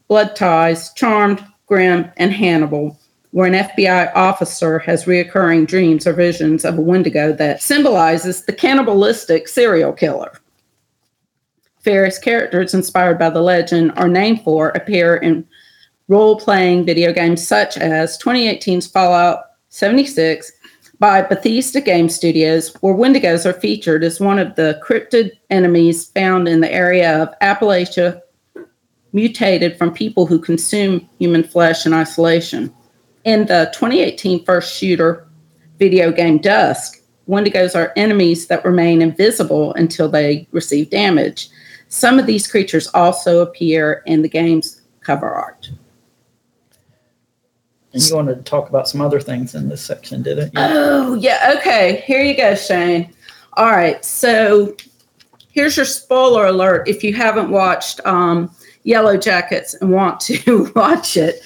[0.08, 2.98] Blood Ties, Charmed, Grimm, and Hannibal,
[3.32, 8.54] where an FBI officer has reoccurring dreams or visions of a Wendigo that symbolizes the
[8.54, 10.32] cannibalistic serial killer.
[11.82, 15.46] Various characters inspired by the legend are named for appear in
[16.08, 20.52] role playing video games such as 2018's Fallout 76
[21.00, 26.48] by Bethesda Game Studios, where Wendigos are featured as one of the cryptid enemies found
[26.48, 28.22] in the area of Appalachia,
[29.14, 32.74] mutated from people who consume human flesh in isolation.
[33.26, 35.28] In the 2018 first shooter
[35.78, 41.50] video game Dusk, Wendigos are enemies that remain invisible until they receive damage.
[41.89, 45.70] Some of these creatures also appear in the game's cover art.
[48.04, 50.60] And you wanted to talk about some other things in this section, didn't you?
[50.60, 51.56] Oh, yeah.
[51.58, 52.04] Okay.
[52.06, 53.14] Here you go, Shayn.
[53.54, 54.04] All right.
[54.06, 54.76] So
[55.52, 58.54] here's your spoiler alert if you haven't watched um,
[58.86, 61.41] Yellowjackets and want to watch it.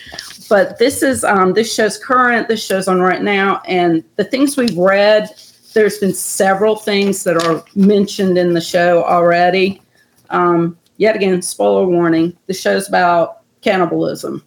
[0.49, 2.49] But this is um, this show's current.
[2.49, 5.29] This show's on right now, and the things we've read.
[5.73, 9.81] There's been several things that are mentioned in the show already.
[10.29, 14.43] Um, yet again, spoiler warning: the show's about cannibalism.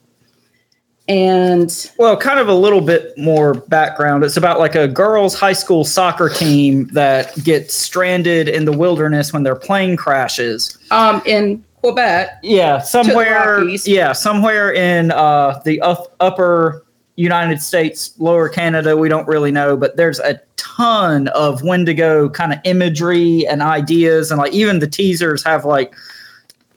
[1.07, 4.25] And well, kind of a little bit more background.
[4.25, 9.33] It's about like a girls' high school soccer team that gets stranded in the wilderness
[9.33, 10.79] when their plane crashes.
[10.91, 12.39] Um, in Quebec.
[12.43, 13.63] Yeah, somewhere.
[13.85, 16.87] Yeah, somewhere in uh, the up, upper
[17.17, 18.97] United States, lower Canada.
[18.97, 24.31] We don't really know, but there's a ton of Wendigo kind of imagery and ideas,
[24.31, 25.95] and like even the teasers have like,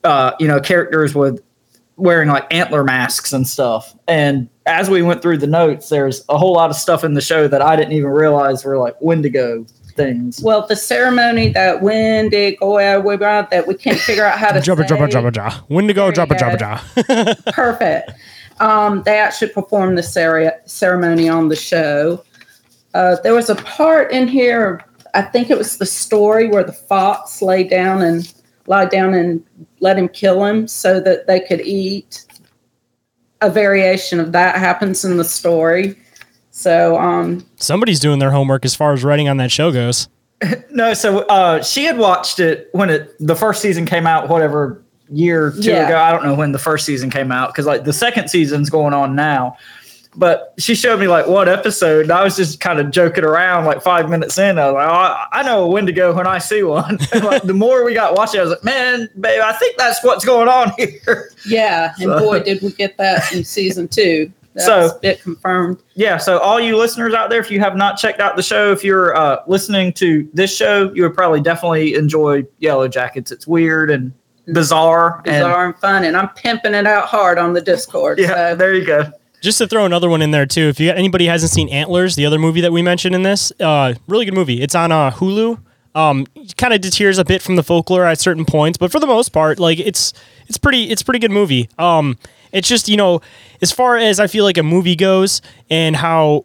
[0.04, 1.42] uh, you know, characters with
[1.98, 3.94] wearing like antler masks and stuff.
[4.06, 7.20] And as we went through the notes, there's a whole lot of stuff in the
[7.20, 10.40] show that I didn't even realize were like Wendigo things.
[10.40, 14.88] Well, the ceremony that Wendigo we brought that we can't figure out how to Jabba
[14.88, 14.94] say.
[14.94, 15.60] jabba jabba ja.
[15.68, 16.66] Wendigo There you jabba go.
[17.06, 17.52] jabba ja.
[17.52, 18.12] Perfect.
[18.60, 22.24] Um, they actually performed the cere- ceremony on the show.
[22.94, 24.84] Uh, there was a part in here,
[25.14, 28.32] I think it was the story where the fox lay down and
[28.68, 29.42] lied down and
[29.80, 32.24] let him kill him so that they could eat.
[33.40, 35.96] A variation of that happens in the story.
[36.50, 40.08] So, um, Somebody's doing their homework as far as writing on that show goes.
[40.70, 44.80] No, so uh, she had watched it when it the first season came out, whatever
[45.10, 45.86] year or two Yeah.
[45.86, 45.98] ago.
[45.98, 48.94] I don't know when the first season came out because like the second season's going
[48.94, 49.56] on now.
[50.18, 53.66] But she showed me like one episode, and I was just kind of joking around.
[53.66, 56.64] Like five minutes in, I was like, "Oh, I- know a Wendigo when I see
[56.64, 59.78] one." And, like the more we got watching, I was like, "Man, babe, I think
[59.78, 63.86] that's what's going on here." yeah, and So- boy, did we get that in season
[63.86, 64.32] two.
[64.54, 65.80] That's So- a bit confirmed.
[65.94, 68.72] Yeah, so all you listeners out there, if you have not checked out the show,
[68.72, 73.30] if you're uh, listening to this show, you would probably definitely enjoy Yellow Jackets.
[73.30, 74.12] It's weird and
[74.52, 75.16] bizarre.
[75.18, 78.18] and- Bizarre and fun, and I'm pimping it out hard on the Discord.
[78.18, 79.12] yeah, there you go.
[79.40, 82.26] Just to throw another one in there too, if you anybody hasn't seen Antlers, the
[82.26, 84.60] other movie that we mentioned in this, uh, really good movie.
[84.60, 85.60] It's on uh, Hulu.
[85.94, 86.26] Um,
[86.56, 89.30] kind of deters a bit from the folklore at certain points, but for the most
[89.30, 90.12] part, like it's
[90.46, 91.68] it's pretty it's pretty good movie.
[91.78, 92.18] Um,
[92.52, 93.20] it's just you know,
[93.62, 96.44] as far as I feel like a movie goes and how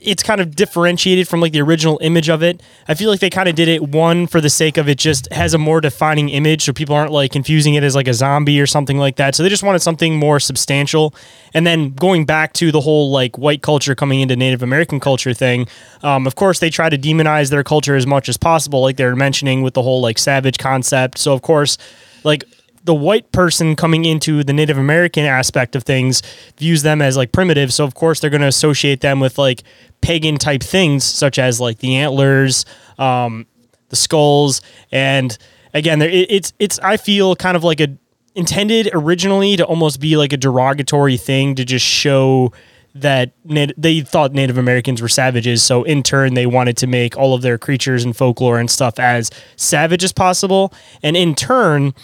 [0.00, 2.62] it's kind of differentiated from like the original image of it.
[2.86, 5.30] I feel like they kind of did it one for the sake of it just
[5.32, 8.60] has a more defining image so people aren't like confusing it as like a zombie
[8.60, 9.34] or something like that.
[9.34, 11.14] So they just wanted something more substantial.
[11.52, 15.34] And then going back to the whole like white culture coming into Native American culture
[15.34, 15.66] thing,
[16.04, 19.16] um, of course they try to demonize their culture as much as possible, like they're
[19.16, 21.18] mentioning with the whole like savage concept.
[21.18, 21.76] So of course,
[22.22, 22.44] like
[22.84, 26.22] the white person coming into the Native American aspect of things
[26.56, 27.72] views them as like primitive.
[27.72, 29.62] So of course they're going to associate them with like
[30.00, 32.64] pagan type things, such as like the antlers,
[32.98, 33.46] um,
[33.88, 34.60] the skulls,
[34.92, 35.36] and
[35.74, 37.88] again, there- it, it's it's I feel kind of like a
[38.34, 42.52] intended originally to almost be like a derogatory thing to just show
[42.94, 45.62] that they thought Native Americans were savages.
[45.62, 48.98] So in turn, they wanted to make all of their creatures and folklore and stuff
[48.98, 50.72] as savage as possible.
[51.02, 51.94] And in turn,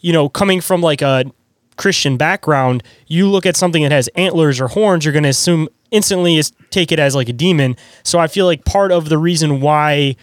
[0.00, 1.24] you know, coming from like a
[1.76, 5.68] Christian background, you look at something that has antlers or horns, you're going to assume
[5.90, 7.76] instantly is take it as like a demon.
[8.02, 10.16] So I feel like part of the reason why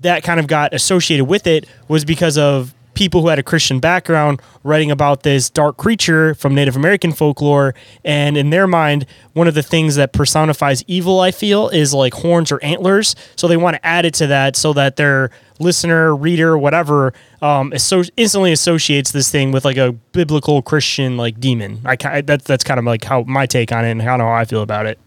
[0.00, 3.78] that kind of got associated with it was because of people who had a Christian
[3.78, 7.74] background writing about this dark creature from Native American folklore.
[8.04, 12.12] And in their mind, one of the things that personifies evil, I feel, is like
[12.12, 13.14] horns or antlers.
[13.36, 17.76] So they want to add it to that so that their listener, reader, whatever, um,
[17.78, 21.80] so instantly associates this thing with like a biblical Christian like demon.
[21.84, 24.34] I that's that's kind of like how my take on it and kind of how
[24.34, 24.98] I feel about it.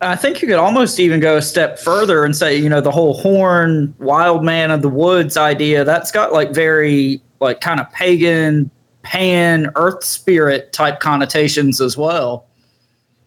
[0.00, 2.90] I think you could almost even go a step further and say, you know, the
[2.90, 7.90] whole horn, wild man of the woods idea, that's got like very, like, kind of
[7.92, 8.70] pagan,
[9.02, 12.46] pan, earth spirit type connotations as well.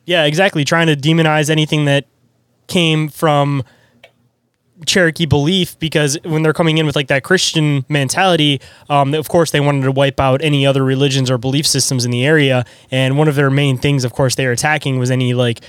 [0.06, 0.64] Yeah, exactly.
[0.64, 2.06] Trying to demonize anything that
[2.68, 3.64] came from
[4.86, 9.52] Cherokee belief because when they're coming in with like that Christian mentality, um, of course
[9.52, 12.66] they wanted to wipe out any other religions or belief systems in the area.
[12.92, 15.62] And one of their main things, of course, they were attacking was any like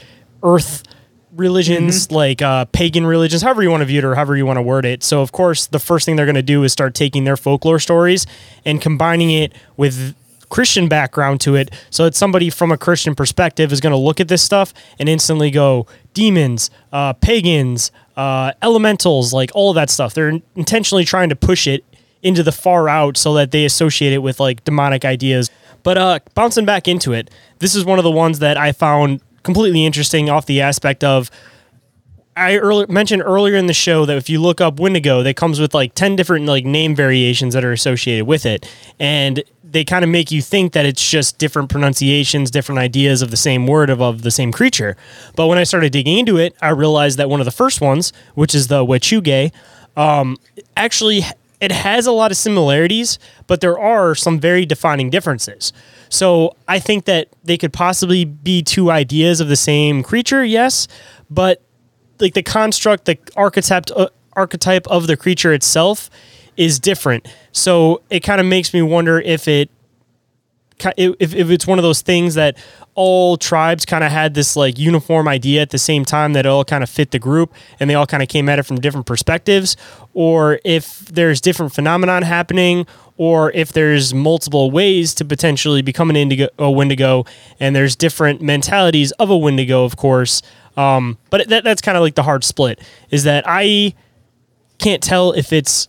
[0.42, 0.84] earth
[1.32, 2.14] religions, mm-hmm.
[2.14, 4.62] like uh, pagan religions, however you want to view it or however you want to
[4.62, 5.02] word it.
[5.02, 7.78] So, of course, the first thing they're going to do is start taking their folklore
[7.78, 8.26] stories
[8.64, 10.14] and combining it with
[10.48, 11.70] Christian background to it.
[11.90, 15.08] So that somebody from a Christian perspective is going to look at this stuff and
[15.08, 20.12] instantly go, demons, uh, pagans, uh, elementals, like all of that stuff.
[20.12, 21.82] They're intentionally trying to push it
[22.22, 25.50] into the far out so that they associate it with like demonic ideas.
[25.82, 29.22] But uh, bouncing back into it, this is one of the ones that I found
[29.42, 31.30] completely interesting off the aspect of
[32.40, 35.60] I earlier mentioned earlier in the show that if you look up Wendigo, that comes
[35.60, 38.66] with like ten different like name variations that are associated with it,
[38.98, 43.30] and they kind of make you think that it's just different pronunciations, different ideas of
[43.30, 44.96] the same word of, of the same creature.
[45.36, 48.12] But when I started digging into it, I realized that one of the first ones,
[48.34, 49.52] which is the Wechuge,
[49.96, 50.38] um,
[50.76, 51.20] actually
[51.60, 55.72] it has a lot of similarities, but there are some very defining differences.
[56.08, 60.88] So I think that they could possibly be two ideas of the same creature, yes,
[61.28, 61.62] but
[62.20, 66.10] like the construct, the archetype, uh, archetype of the creature itself
[66.56, 67.26] is different.
[67.52, 69.70] So it kind of makes me wonder if it
[70.96, 72.56] if, if it's one of those things that
[72.94, 76.64] all tribes kind of had this like uniform idea at the same time that all
[76.64, 79.06] kind of fit the group and they all kind of came at it from different
[79.06, 79.76] perspectives
[80.12, 86.16] or if there's different phenomenon happening or if there's multiple ways to potentially become an
[86.16, 87.24] indigo a wendigo
[87.60, 90.42] and there's different mentalities of a wendigo of course
[90.80, 93.94] um, but that, that's kind of like the hard split is that i
[94.78, 95.88] can't tell if it's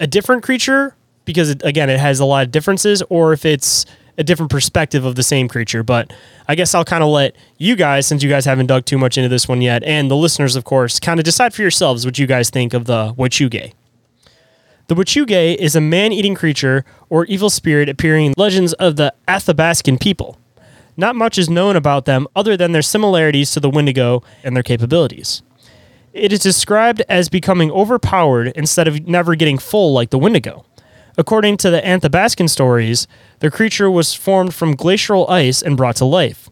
[0.00, 0.94] a different creature
[1.24, 3.86] because it, again it has a lot of differences or if it's
[4.18, 5.82] a different perspective of the same creature.
[5.82, 6.12] But
[6.48, 9.18] I guess I'll kind of let you guys, since you guys haven't dug too much
[9.18, 12.18] into this one yet, and the listeners, of course, kind of decide for yourselves what
[12.18, 13.72] you guys think of the Wechuge.
[14.86, 19.14] The Wechuge is a man eating creature or evil spirit appearing in legends of the
[19.26, 20.38] Athabascan people.
[20.96, 24.62] Not much is known about them other than their similarities to the Wendigo and their
[24.62, 25.42] capabilities.
[26.12, 30.64] It is described as becoming overpowered instead of never getting full like the Wendigo.
[31.18, 33.08] According to the Athabascan stories,
[33.40, 36.48] the creature was formed from glacial ice and brought to life.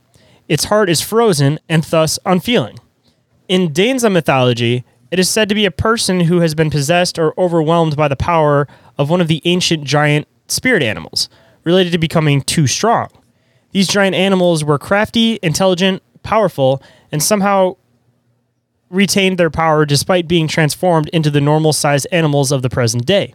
[0.49, 2.79] Its heart is frozen and thus unfeeling.
[3.49, 7.39] In Dane-zaa mythology, it is said to be a person who has been possessed or
[7.39, 8.67] overwhelmed by the power
[8.99, 11.29] of one of the ancient giant spirit animals,
[11.65, 13.09] related to becoming too strong.
[13.73, 17.77] These giant animals were crafty, intelligent, powerful, and somehow
[18.91, 23.35] retained their power despite being transformed into the normal sized animals of the present day.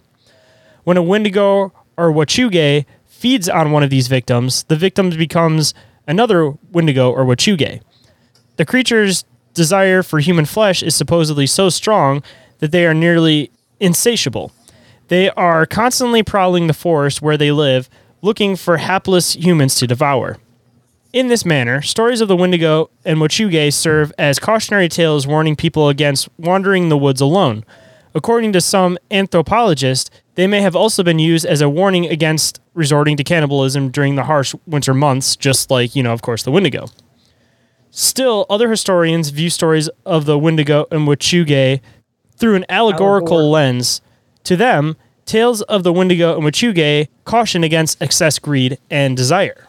[0.84, 5.74] When a Wendigo or Wechuge feeds on one of these victims, the victim becomes
[6.08, 7.82] another Wendigo or Wechuge.
[8.58, 12.22] The creature's desire for human flesh is supposedly so strong
[12.60, 14.52] that they are nearly insatiable.
[15.08, 17.90] They are constantly prowling the forest where they live,
[18.22, 20.38] looking for hapless humans to devour.
[21.14, 25.90] In this manner, stories of the Wendigo and Wechuge serve as cautionary tales warning people
[25.90, 27.64] against wandering the woods alone.
[28.14, 33.18] According to some anthropologists, they may have also been used as a warning against resorting
[33.18, 36.88] to cannibalism during the harsh winter months, just like, you know, of course, the Wendigo.
[37.90, 41.80] Still, other historians view stories of the Wendigo and Wechuge
[42.36, 43.52] through an allegorical Allegor.
[43.52, 44.02] lens.
[44.44, 44.96] To them,
[45.28, 49.68] tales of the Wendigo and Wechuge caution against excess greed and desire.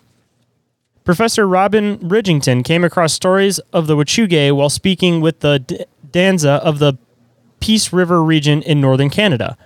[1.04, 6.60] Professor Robin Bridgington came across stories of the Wechuge while speaking with the D- Dane-zaa
[6.60, 6.94] of the
[7.60, 9.58] Peace River region in northern Canada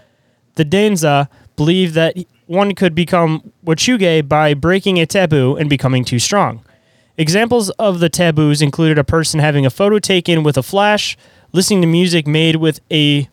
[0.54, 2.16] the Dane-zaa believe that
[2.46, 6.62] one could become Wechuge by breaking a taboo and becoming too strong.
[7.16, 11.16] Examples of the taboos included a person having a photo taken with a flash,
[11.52, 13.28] listening to music made with a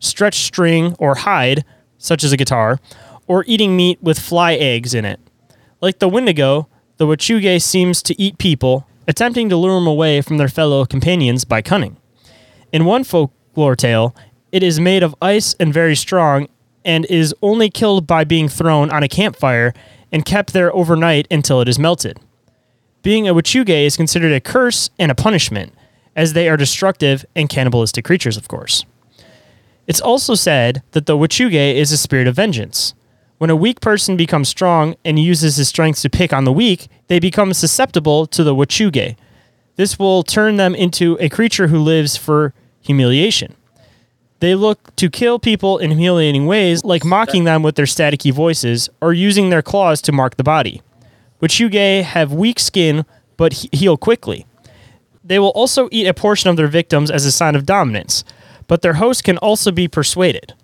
[0.00, 1.64] stretched string or hide,
[2.02, 2.80] such as a guitar,
[3.26, 5.20] or eating meat with fly eggs in it.
[5.80, 10.36] Like the Wendigo, the Wechuge seems to eat people, attempting to lure them away from
[10.36, 11.96] their fellow companions by cunning.
[12.72, 14.14] In one folklore tale,
[14.50, 16.48] it is made of ice and very strong,
[16.84, 19.72] and is only killed by being thrown on a campfire
[20.10, 22.18] and kept there overnight until it is melted.
[23.02, 25.72] Being a Wechuge is considered a curse and a punishment,
[26.14, 28.84] as they are destructive and cannibalistic creatures, of course.
[29.92, 32.94] It's also said that the Wechuge is a spirit of vengeance.
[33.36, 36.88] When a weak person becomes strong and uses his strength to pick on the weak,
[37.08, 39.16] they become susceptible to the Wechuge.
[39.76, 43.54] This will turn them into a creature who lives for humiliation.
[44.40, 48.88] They look to kill people in humiliating ways, like mocking them with their staticky voices
[49.02, 50.80] or using their claws to mark the body.
[51.42, 53.04] Wechuge have weak skin
[53.36, 54.46] but heal quickly.
[55.22, 58.24] They will also eat a portion of their victims as a sign of dominance,
[58.72, 60.54] but their host can also be persuaded.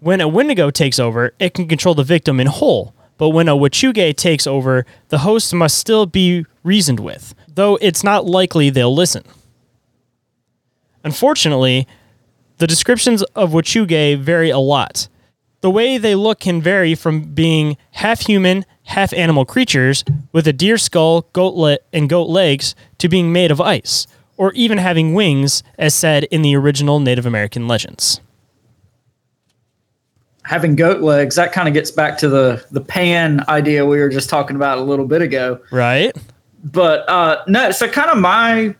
[0.00, 3.54] When a Wendigo takes over, it can control the victim in whole, but when a
[3.54, 8.94] Wechuge takes over, the host must still be reasoned with, though it's not likely they'll
[8.94, 9.22] listen.
[11.04, 11.86] Unfortunately,
[12.56, 15.08] the descriptions of Wechuge vary a lot.
[15.60, 20.54] The way they look can vary from being half human, half animal creatures with a
[20.54, 24.06] deer skull, goatlet, and goat legs to being made of ice,
[24.42, 28.20] or even having wings, as said in the original Native American legends.
[30.42, 34.08] Having goat legs, that kind of gets back to the the pan idea we were
[34.08, 35.60] just talking about a little bit ago.
[35.70, 36.10] Right?
[36.64, 38.74] But uh, no, so kind of my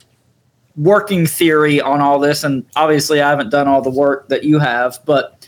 [0.74, 4.58] working theory on all this, and obviously I haven't done all the work that you
[4.58, 5.46] have, but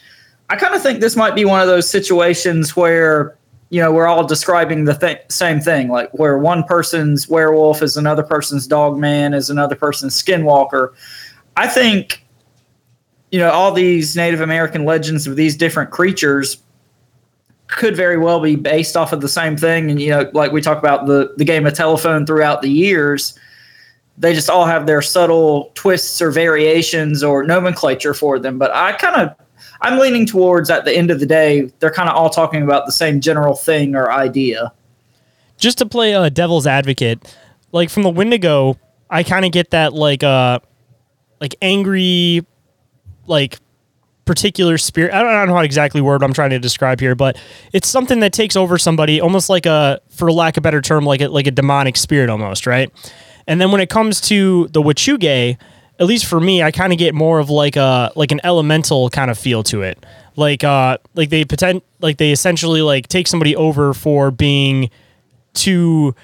[0.48, 3.36] I kind of think this might be one of those situations where
[3.74, 7.96] you know we're all describing the th- same thing, like where one person's werewolf is
[7.96, 10.94] another person's dog man, is another person's skinwalker.
[11.56, 12.24] I think
[13.32, 16.62] you know all these Native American legends of these different creatures
[17.66, 20.60] could very well be based off of the same thing, and you know, like we
[20.60, 23.36] talk about the the game of telephone throughout the years
[24.16, 28.56] they just all have their subtle twists or variations or nomenclature for them.
[28.56, 29.36] But I kind of,
[29.84, 32.86] I'm leaning towards at the end of the day, they're kind of all talking about
[32.86, 34.72] the same general thing or idea.
[35.58, 37.36] Just to play a devil's advocate,
[37.70, 38.78] like from the Wendigo,
[39.10, 40.60] I kind of get that like uh
[41.38, 42.46] like angry
[43.26, 43.58] like
[44.24, 45.12] particular spirit.
[45.12, 47.36] I don't, I don't know how exactly word I'm trying to describe here, but
[47.74, 51.20] it's something that takes over somebody almost like a for lack of better term like
[51.20, 52.90] a, like a demonic spirit almost, right?
[53.46, 55.58] And then when it comes to the Wechuge,
[55.98, 59.10] at least for me, I kind of get more of like a like an elemental
[59.10, 60.04] kind of feel to it.
[60.36, 64.90] Like uh like they pretend like they essentially like take somebody over for being
[65.52, 66.14] too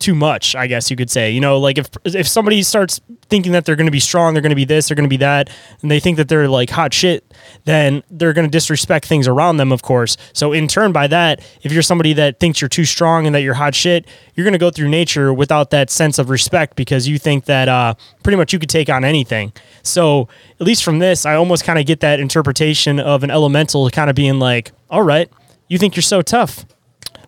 [0.00, 1.30] too much, I guess you could say.
[1.30, 4.42] You know, like if if somebody starts thinking that they're going to be strong, they're
[4.42, 5.50] going to be this, they're going to be that,
[5.82, 7.24] and they think that they're like hot shit,
[7.64, 10.16] then they're going to disrespect things around them, of course.
[10.32, 13.42] So in turn by that, if you're somebody that thinks you're too strong and that
[13.42, 17.06] you're hot shit, you're going to go through nature without that sense of respect because
[17.06, 19.52] you think that uh, pretty much you could take on anything.
[19.82, 20.28] So
[20.58, 24.10] at least from this, I almost kind of get that interpretation of an elemental kind
[24.10, 25.30] of being like, "All right,
[25.68, 26.66] you think you're so tough.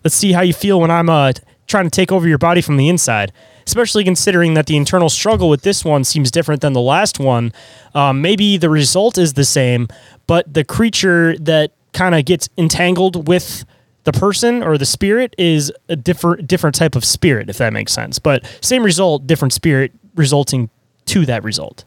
[0.05, 1.33] Let's see how you feel when I'm uh
[1.73, 3.33] trying to take over your body from the inside.
[3.67, 7.53] Especially considering that the internal struggle with this one seems different than the last one.
[7.95, 9.89] Um, maybe the result is the same,
[10.27, 13.65] but the creature that kind of gets entangled with
[14.05, 17.93] the person or the spirit is a different different type of spirit, if that makes
[17.93, 18.19] sense.
[18.19, 20.71] But same result, different spirit resulting
[21.07, 21.85] to that result.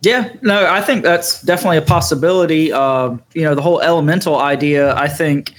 [0.00, 2.72] Yeah, no, I think that's definitely a possibility.
[2.72, 4.94] Uh, you know, the whole elemental idea.
[4.94, 5.54] I think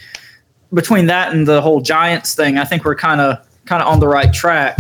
[0.74, 4.00] between that and the whole giants thing, I think we're kind of kind of on
[4.00, 4.78] the right track.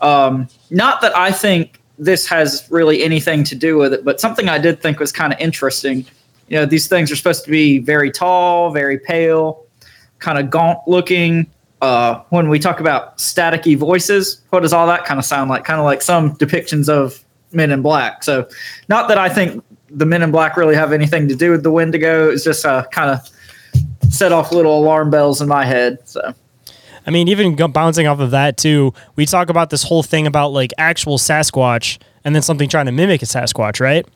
[0.00, 4.48] Um, not that I think this has really anything to do with it, but something
[4.48, 6.04] I did think was kind of interesting.
[6.48, 9.64] You know, these things are supposed to be very tall, very pale,
[10.18, 11.46] kind of gaunt looking.
[11.80, 15.64] Uh, when we talk about staticky voices, what does all that kind of sound like?
[15.64, 17.22] Kind of like some depictions of
[17.52, 18.22] Men in Black.
[18.24, 18.48] So,
[18.88, 21.70] not that I think the Men in Black really have anything to do with the
[21.70, 22.30] Wendigo.
[22.30, 23.20] It's just uh, kind of
[24.10, 25.98] set off little alarm bells in my head.
[26.04, 26.34] So.
[27.06, 30.48] I mean, even bouncing off of that too, we talk about this whole thing about
[30.48, 34.06] like actual Sasquatch and then something trying to mimic a Sasquatch, right?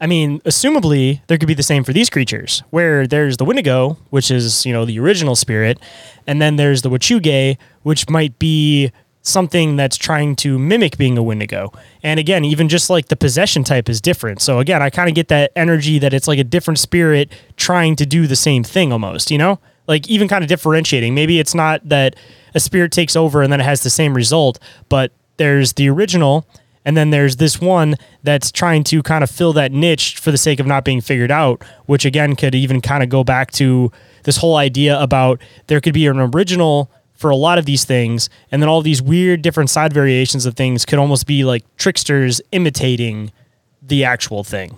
[0.00, 3.96] I mean, assumably there could be the same for these creatures, where there's the Wendigo,
[4.10, 5.78] which is you know the original spirit,
[6.26, 8.90] and then there's the Wechuge, which might be
[9.24, 11.72] something that's trying to mimic being a Wendigo.
[12.02, 14.42] And again, even just like the possession type is different.
[14.42, 17.96] So again, I kind of get that energy that it's like a different spirit trying
[17.96, 19.58] to do the same thing almost, you know?
[19.86, 21.14] Like even kind of differentiating.
[21.14, 22.16] Maybe it's not that
[22.54, 24.58] a spirit takes over and then it has the same result,
[24.90, 26.46] but there's the original
[26.84, 30.38] and then there's this one that's trying to kind of fill that niche for the
[30.38, 33.90] sake of not being figured out, which again could even kind of go back to
[34.24, 38.28] this whole idea about there could be an original for a lot of these things,
[38.50, 42.40] and then all these weird different side variations of things could almost be like tricksters
[42.52, 43.32] imitating
[43.80, 44.76] the actual thing.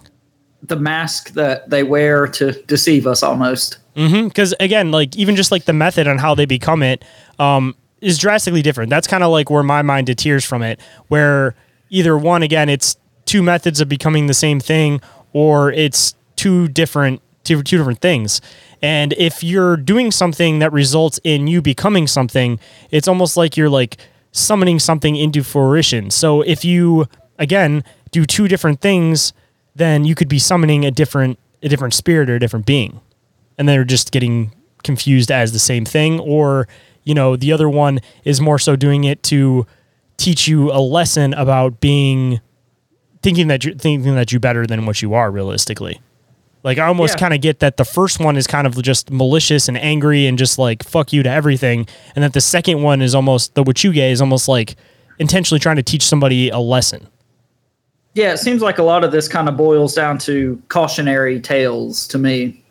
[0.63, 3.79] The mask that they wear to deceive us almost.
[3.95, 7.05] Because again, like even just like the method on how they become it
[7.39, 8.91] um, is drastically different.
[8.91, 10.81] That's kind of like where my mind deters from it.
[11.09, 11.55] Where
[11.89, 15.01] either one, again, it's two methods of becoming the same thing,
[15.33, 18.41] or it's two different two, two different things.
[18.83, 23.71] And if you're doing something that results in you becoming something, it's almost like you're
[23.71, 23.97] like
[24.33, 26.11] summoning something into fruition.
[26.11, 27.07] So if you
[27.39, 29.33] again do two different things,
[29.75, 33.01] then you could be summoning a different a different spirit or a different being.
[33.57, 36.69] And they're just getting confused as the same thing or
[37.07, 39.65] you know, the other one is more so doing it to
[40.17, 42.41] teach you a lesson about being
[43.23, 46.01] thinking that you're thinking that you're better than what you are realistically.
[46.67, 47.21] Like I almost Yeah.
[47.21, 50.37] kind of get that the first one is kind of just malicious and angry and
[50.37, 51.87] just like fuck you to everything,
[52.17, 54.75] and that the second one is almost the Wechuge is almost like
[55.21, 57.07] intentionally trying to teach somebody a lesson.
[58.15, 62.09] Yeah, it seems like a lot of this kind of boils down to cautionary tales
[62.09, 62.65] to me.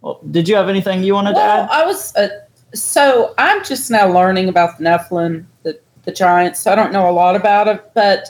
[0.00, 1.68] Well, did you have anything you wanted to add?
[1.70, 2.28] I was uh,
[2.72, 6.60] so I'm just now learning about the Nephilim, the the giants.
[6.60, 8.28] So I don't know a lot about it, but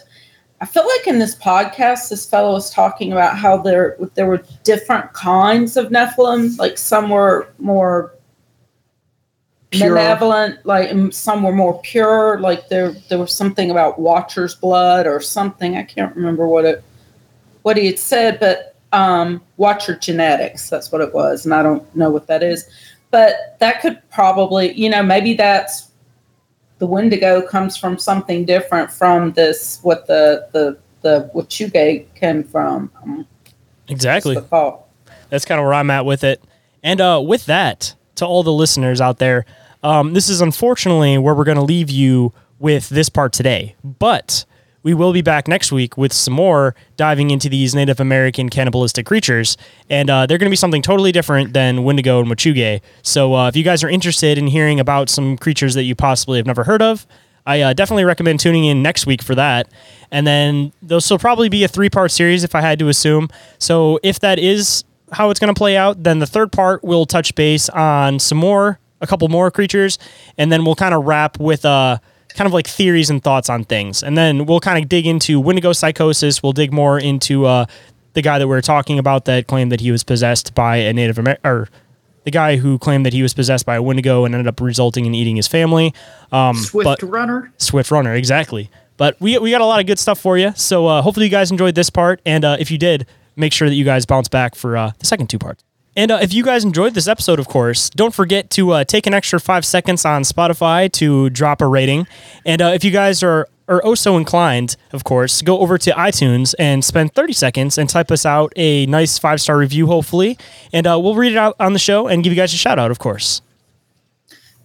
[0.65, 4.43] I feel like in this podcast, this fellow was talking about how there there were
[4.63, 6.59] different kinds of Nephilim.
[6.59, 8.15] Like some were more
[9.69, 9.91] Pure.
[9.91, 12.41] benevolent, like some were more pure.
[12.41, 15.77] Like there there was something about Watcher's blood or something.
[15.77, 16.83] I can't remember what it
[17.61, 20.71] what he had said, but um, Watcher genetics.
[20.71, 22.71] That's what it was, and I don't know what that is.
[23.11, 25.89] But that could probably, you know, maybe that's
[26.79, 29.79] the Wendigo comes from something different from this.
[29.83, 32.91] What the the the Wechuge came from.
[33.03, 33.27] Um,
[33.89, 34.35] Exactly.
[34.35, 34.89] that's.
[35.29, 36.43] That's kind of where I'm at with it.
[36.83, 39.45] And uh, with that, to all the listeners out there,
[39.83, 43.75] um, this is unfortunately where we're going to leave you with this part today.
[43.83, 44.45] But
[44.85, 49.07] we will be back next week with some more diving into these Native American cannibalistic
[49.07, 49.57] creatures.
[49.91, 52.81] And uh, they're going to be something totally different than Wendigo and Wechuge.
[53.03, 56.39] So uh, if you guys are interested in hearing about some creatures that you possibly
[56.39, 57.07] have never heard of,
[57.47, 59.69] I uh, definitely recommend tuning in next week for that.
[60.11, 63.29] And then this will probably be a three part series if I had to assume.
[63.59, 67.07] So if that is how it's going to play out, then the third part will
[67.07, 69.99] touch base on some more, a couple more creatures,
[70.37, 71.99] and then we'll kind of wrap with uh,
[72.35, 74.03] kind of like theories and thoughts on things.
[74.03, 76.43] And then we'll kind of dig into Wendigo psychosis.
[76.43, 77.67] We'll dig more into uh,
[78.15, 80.93] the guy that we are talking about that claimed that he was possessed by a
[80.93, 81.69] Native American, or
[82.25, 85.07] the guy who claimed that he was possessed by a Wendigo and ended up resulting
[85.07, 85.95] in eating his family.
[86.33, 87.53] Um, Swift runner.
[87.59, 88.71] Swift Runner, exactly.
[88.97, 90.53] But we, we got a lot of good stuff for you.
[90.57, 92.21] So uh, hopefully you guys enjoyed this part.
[92.25, 93.07] And uh, if you did,
[93.37, 95.65] make sure that you guys bounce back for uh, the second two parts.
[95.97, 99.07] And uh, if you guys enjoyed this episode, of course, don't forget to uh, take
[99.07, 102.07] an extra five seconds on Spotify to drop a rating.
[102.45, 105.91] And uh, if you guys are are oh so inclined, of course, go over to
[105.93, 110.37] iTunes and spend 30 seconds and type us out a nice five star review, hopefully.
[110.73, 112.79] And uh, we'll read it out on the show and give you guys a shout
[112.79, 113.41] out, of course.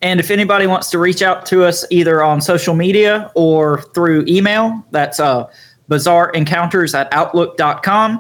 [0.02, 4.26] And if anybody wants to reach out to us either on social media or through
[4.28, 5.50] email, that's uh,
[5.90, 8.20] bizarreencounters at outlook.com.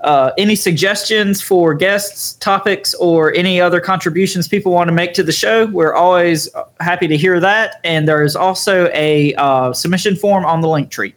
[0.00, 5.22] Uh, any suggestions for guests, topics, or any other contributions people want to make to
[5.22, 6.48] the show, we're always
[6.80, 7.80] happy to hear that.
[7.84, 11.14] And there is also a uh, submission form on the link tree.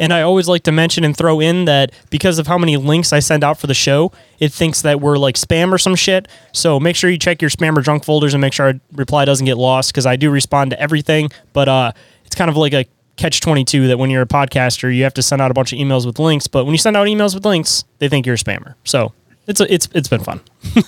[0.00, 3.12] And I always like to mention and throw in that because of how many links
[3.12, 6.26] I send out for the show, it thinks that we're like spam or some shit.
[6.52, 9.26] So make sure you check your spam or junk folders and make sure our reply
[9.26, 11.28] doesn't get lost because I do respond to everything.
[11.52, 11.92] But uh,
[12.24, 12.86] it's kind of like a
[13.20, 15.78] catch 22 that when you're a podcaster, you have to send out a bunch of
[15.78, 16.46] emails with links.
[16.46, 18.74] But when you send out emails with links, they think you're a spammer.
[18.84, 19.12] So
[19.46, 20.40] it's, a, it's, it's been fun.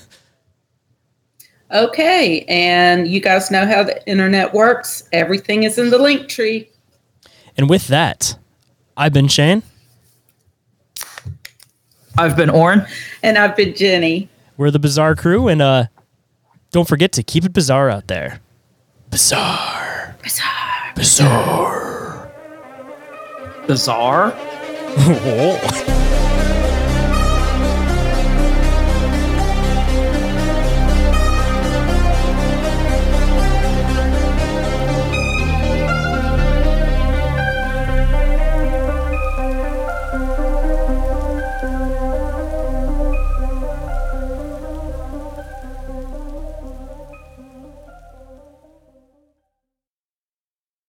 [1.72, 5.08] Okay, and you guys know how the internet works.
[5.10, 6.68] Everything is in the link tree.
[7.56, 8.36] And with that,
[8.94, 9.62] I've been Shayn.
[12.18, 12.86] I've been Orin.
[13.22, 14.28] And I've been Jennie.
[14.58, 15.48] We're the Bizarre Crew.
[15.48, 15.84] And uh,
[16.72, 18.40] don't forget to keep it bizarre out there.
[19.08, 20.14] Bizarre.
[20.22, 20.92] Bizarre.
[20.94, 22.01] Bizarre.
[23.72, 24.34] Bizarre.